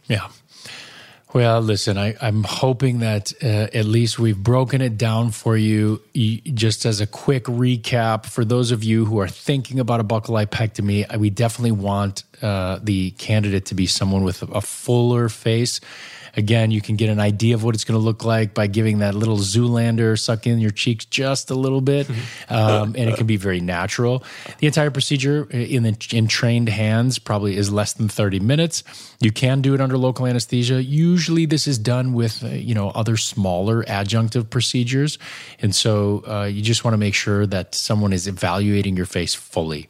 Yeah. 0.07 0.29
Well, 1.37 1.61
listen, 1.61 1.99
I, 1.99 2.15
am 2.27 2.45
hoping 2.45 3.01
that 3.01 3.31
uh, 3.45 3.69
at 3.75 3.85
least 3.85 4.19
we've 4.19 4.43
broken 4.43 4.81
it 4.81 4.97
down 4.97 5.33
for 5.33 5.55
you. 5.55 6.01
Just 6.15 6.87
as 6.87 7.03
a 7.03 7.07
quick 7.07 7.45
recap, 7.45 8.25
for 8.25 8.43
those 8.43 8.71
of 8.71 8.83
you 8.83 9.05
who 9.05 9.21
are 9.21 9.29
thinking 9.29 9.79
about 9.79 10.01
a 10.01 10.03
buccal 10.03 10.31
lipectomy, 10.31 11.15
we 11.19 11.29
definitely 11.29 11.73
want 11.73 12.25
uh, 12.41 12.79
the 12.83 13.11
candidate 13.19 13.67
to 13.67 13.75
be 13.75 13.85
someone 13.85 14.25
with 14.25 14.41
a 14.45 14.63
fuller 14.63 15.29
face 15.29 15.79
Again, 16.37 16.71
you 16.71 16.81
can 16.81 16.97
get 16.97 17.09
an 17.09 17.19
idea 17.19 17.55
of 17.55 17.65
what 17.65 17.75
it's 17.75 17.85
going 17.85 17.99
to 17.99 18.05
look 18.05 18.25
like 18.25 18.53
by 18.53 18.67
giving 18.67 18.99
that 18.99 19.15
little 19.15 19.39
Zoolander 19.39 20.19
suck 20.19 20.47
in 20.47 20.59
your 20.59 20.71
cheeks 20.71 21.05
just 21.07 21.51
a 21.51 21.55
little 21.55 21.81
bit, 21.81 22.09
um, 22.49 22.95
and 22.97 23.09
it 23.11 23.17
can 23.17 23.27
be 23.27 23.37
very 23.37 23.61
natural. 23.61 24.23
The 24.59 24.67
entire 24.67 24.91
procedure 24.91 25.45
in 25.51 25.83
the, 25.83 25.97
in 26.13 26.29
trained 26.29 26.69
hands 26.69 27.19
probably 27.19 27.57
is 27.57 27.73
less 27.73 27.95
than 27.95 28.09
thirty 28.09 28.41
minutes. 28.41 28.85
You 29.21 29.33
can 29.33 29.63
do 29.63 29.75
it 29.75 29.81
under 29.81 29.97
local 29.97 30.27
anesthesia. 30.27 30.83
Usually, 30.83 31.47
this 31.47 31.67
is 31.67 31.79
done 31.79 32.13
with 32.13 32.45
uh, 32.45 32.49
you 32.49 32.75
know 32.75 32.91
other 32.91 33.17
smaller 33.17 33.83
adjunctive 33.85 34.51
procedures, 34.51 35.19
and 35.61 35.75
so 35.75 36.23
uh, 36.29 36.45
you 36.45 36.63
just 36.63 36.85
want 36.85 36.93
to 36.93 36.99
make 36.99 37.15
sure 37.15 37.47
that 37.47 37.75
someone 37.75 38.13
is 38.13 38.27
evaluating 38.27 38.97
your 38.97 39.07
face 39.07 39.35
fully. 39.35 39.89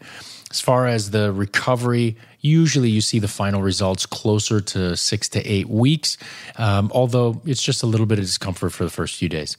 As 0.57 0.61
far 0.62 0.87
as 0.87 1.11
the 1.11 1.35
recovery, 1.35 2.16
usually 2.40 2.88
you 2.88 3.03
see 3.03 3.19
the 3.19 3.29
final 3.29 3.61
results 3.61 4.07
closer 4.07 4.59
to 4.62 4.97
six 4.97 5.29
to 5.29 5.40
eight 5.47 5.69
weeks, 5.69 6.16
um, 6.57 6.90
although 6.95 7.42
it's 7.45 7.62
just 7.62 7.83
a 7.83 7.87
little 7.87 8.07
bit 8.07 8.19
of 8.19 8.25
discomfort 8.25 8.73
for 8.73 8.85
the 8.85 8.90
first 8.90 9.16
few 9.16 9.29
days. 9.29 9.59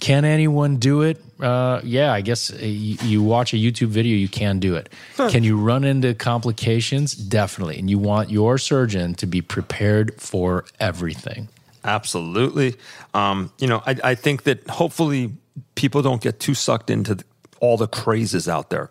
Can 0.00 0.26
anyone 0.26 0.76
do 0.76 1.00
it? 1.00 1.24
Uh, 1.40 1.80
yeah, 1.82 2.12
I 2.12 2.20
guess 2.20 2.52
uh, 2.52 2.56
you, 2.60 2.98
you, 3.04 3.22
watch 3.22 3.54
a 3.54 3.56
YouTube 3.56 3.86
video, 3.86 4.14
you 4.16 4.28
can 4.28 4.58
do 4.58 4.76
it. 4.76 4.90
Huh. 5.16 5.30
Can 5.30 5.44
you 5.44 5.56
run 5.56 5.82
into 5.82 6.12
complications? 6.12 7.14
Definitely. 7.14 7.78
And 7.78 7.88
you 7.88 7.98
want 7.98 8.28
your 8.28 8.58
surgeon 8.58 9.14
to 9.14 9.26
be 9.26 9.40
prepared 9.40 10.20
for 10.20 10.66
everything. 10.78 11.48
Absolutely. 11.84 12.76
Um, 13.14 13.50
you 13.58 13.66
know, 13.66 13.82
I, 13.86 13.96
I, 14.04 14.14
think 14.14 14.42
that 14.42 14.68
hopefully 14.68 15.32
people 15.74 16.02
don't 16.02 16.20
get 16.20 16.38
too 16.38 16.52
sucked 16.52 16.90
into 16.90 17.14
the, 17.14 17.24
all 17.60 17.78
the 17.78 17.88
crazes 17.88 18.46
out 18.46 18.68
there 18.68 18.90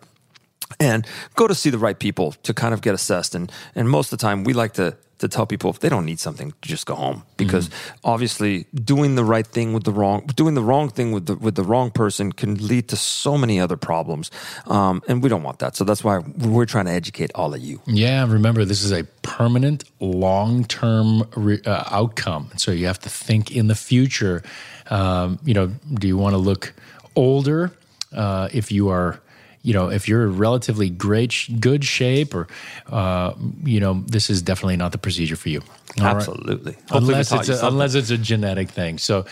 and 0.80 1.06
go 1.36 1.46
to 1.46 1.54
see 1.54 1.70
the 1.70 1.78
right 1.78 1.98
people 1.98 2.32
to 2.42 2.54
kind 2.54 2.74
of 2.74 2.82
get 2.82 2.94
assessed. 2.94 3.34
And 3.34 3.50
and 3.74 3.88
most 3.88 4.12
of 4.12 4.18
the 4.18 4.22
time, 4.22 4.44
we 4.44 4.52
like 4.52 4.74
to 4.74 4.96
to 5.18 5.28
tell 5.28 5.46
people 5.46 5.70
if 5.70 5.78
they 5.78 5.88
don't 5.88 6.04
need 6.04 6.18
something, 6.18 6.52
just 6.60 6.86
go 6.86 6.94
home 6.94 7.22
because 7.36 7.68
mm-hmm. 7.68 7.96
obviously 8.04 8.66
doing 8.74 9.14
the 9.14 9.24
right 9.24 9.46
thing 9.46 9.72
with 9.72 9.84
the 9.84 9.92
wrong, 9.92 10.26
doing 10.34 10.54
the 10.54 10.62
wrong 10.62 10.88
thing 10.90 11.12
with 11.12 11.26
the 11.26 11.36
with 11.36 11.54
the 11.54 11.62
wrong 11.62 11.90
person 11.90 12.32
can 12.32 12.54
lead 12.66 12.88
to 12.88 12.96
so 12.96 13.38
many 13.38 13.60
other 13.60 13.76
problems, 13.76 14.30
um, 14.66 15.02
and 15.08 15.22
we 15.22 15.28
don't 15.28 15.42
want 15.42 15.60
that. 15.60 15.76
So 15.76 15.84
that's 15.84 16.02
why 16.04 16.18
we're 16.18 16.66
trying 16.66 16.86
to 16.86 16.92
educate 16.92 17.30
all 17.34 17.54
of 17.54 17.60
you. 17.60 17.80
Yeah, 17.86 18.26
remember 18.26 18.64
this 18.64 18.82
is 18.82 18.92
a 18.92 19.04
permanent, 19.22 19.84
long 20.00 20.64
term 20.64 21.24
re- 21.36 21.62
uh, 21.64 21.84
outcome, 21.90 22.50
so 22.56 22.70
you 22.70 22.86
have 22.86 23.00
to 23.00 23.08
think 23.08 23.50
in 23.50 23.68
the 23.68 23.76
future. 23.76 24.42
Um, 24.90 25.38
you 25.44 25.54
know, 25.54 25.68
do 25.94 26.06
you 26.06 26.18
want 26.18 26.34
to 26.34 26.38
look 26.38 26.74
older 27.16 27.72
uh, 28.12 28.48
if 28.52 28.70
you 28.70 28.90
are 28.90 29.20
you 29.64 29.72
know, 29.72 29.90
if 29.90 30.06
you're 30.06 30.28
relatively 30.28 30.90
great, 30.90 31.48
good 31.58 31.84
shape, 31.84 32.34
or 32.34 32.46
uh, 32.92 33.32
you 33.64 33.80
know, 33.80 34.04
this 34.06 34.28
is 34.30 34.42
definitely 34.42 34.76
not 34.76 34.92
the 34.92 34.98
procedure 34.98 35.36
for 35.36 35.48
you. 35.48 35.62
All 35.98 36.06
Absolutely, 36.06 36.72
right? 36.72 36.90
unless 36.90 37.32
it's 37.32 37.48
a, 37.48 37.66
unless 37.66 37.94
it's 37.94 38.10
a 38.10 38.18
genetic 38.18 38.70
thing. 38.70 38.98
So. 38.98 39.24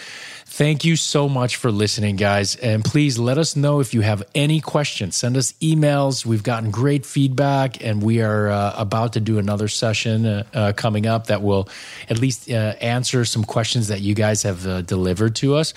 Thank 0.53 0.85
you 0.85 0.97
so 0.97 1.31
much 1.31 1.57
for 1.57 1.73
listening, 1.73 2.17
guys. 2.17 2.57
And 2.57 2.85
please 2.85 3.19
let 3.19 3.39
us 3.39 3.57
know 3.57 3.81
if 3.81 3.95
you 3.95 4.03
have 4.03 4.23
any 4.35 4.61
questions. 4.61 5.17
Send 5.17 5.39
us 5.39 5.53
emails. 5.63 6.27
We've 6.27 6.43
gotten 6.43 6.71
great 6.71 7.07
feedback, 7.07 7.83
and 7.83 8.03
we 8.03 8.21
are 8.21 8.51
uh, 8.51 8.75
about 8.77 9.15
to 9.15 9.21
do 9.21 9.39
another 9.39 9.67
session 9.67 10.27
uh, 10.27 10.43
uh, 10.53 10.73
coming 10.75 11.07
up 11.07 11.29
that 11.29 11.41
will 11.41 11.71
at 12.11 12.19
least 12.19 12.51
uh, 12.51 12.75
answer 12.83 13.25
some 13.25 13.45
questions 13.45 13.89
that 13.89 14.03
you 14.03 14.15
guys 14.15 14.43
have 14.43 14.67
uh, 14.67 14.83
delivered 14.83 15.37
to 15.37 15.55
us. 15.55 15.73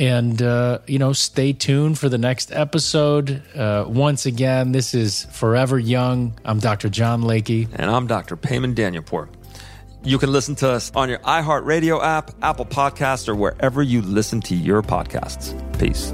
And, 0.00 0.40
uh, 0.40 0.78
you 0.86 0.98
know, 0.98 1.12
stay 1.12 1.52
tuned 1.52 1.98
for 1.98 2.08
the 2.08 2.16
next 2.16 2.52
episode. 2.52 3.42
Uh, 3.54 3.84
once 3.86 4.24
again, 4.24 4.72
this 4.72 4.94
is 4.94 5.24
Forever 5.24 5.78
Young. 5.78 6.32
I'm 6.42 6.58
Dr. 6.58 6.88
John 6.88 7.20
Layke. 7.20 7.68
And 7.74 7.90
I'm 7.90 8.06
Dr. 8.06 8.38
Payman 8.38 8.74
Danielpour. 8.74 9.28
You 10.02 10.16
can 10.16 10.32
listen 10.32 10.54
to 10.54 10.70
us 10.70 10.90
on 10.94 11.10
your 11.10 11.18
iHeartRadio 11.18 12.02
app, 12.02 12.30
Apple 12.40 12.64
Podcasts, 12.64 13.28
or 13.28 13.34
wherever 13.34 13.82
you 13.82 14.00
listen 14.00 14.40
to 14.40 14.56
your 14.56 14.80
podcasts. 14.80 15.52
Peace. 15.78 16.08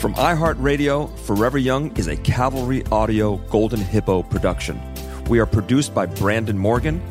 From 0.00 0.14
iHeartRadio, 0.14 1.14
Forever 1.18 1.58
Young 1.58 1.94
is 1.98 2.06
a 2.06 2.16
Cavalry 2.16 2.82
Audio 2.86 3.36
Golden 3.50 3.80
Hippo 3.80 4.22
production. 4.22 4.80
We 5.28 5.38
are 5.38 5.46
produced 5.46 5.94
by 5.94 6.06
Brandon 6.06 6.56
Morgan 6.56 7.02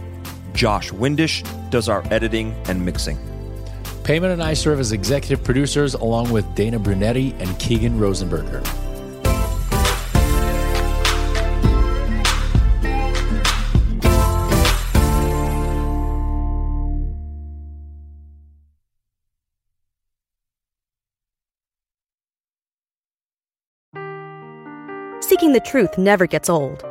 Josh 0.54 0.92
Windish 0.92 1.44
does 1.70 1.90
our 1.90 2.04
editing 2.12 2.54
and 2.66 2.84
mixing. 2.86 3.18
Payman 4.04 4.34
and 4.34 4.44
I 4.44 4.54
serve 4.54 4.80
as 4.80 4.92
executive 4.92 5.44
producers 5.44 5.94
along 5.94 6.32
with 6.32 6.56
Dana 6.56 6.80
Brunetti 6.80 7.36
and 7.40 7.58
Keegan 7.60 8.00
Rosenberger. 8.00 8.66
Seeking 25.24 25.54
the 25.54 25.62
truth 25.62 25.98
never 25.98 26.28
gets 26.28 26.50
old. 26.50 26.91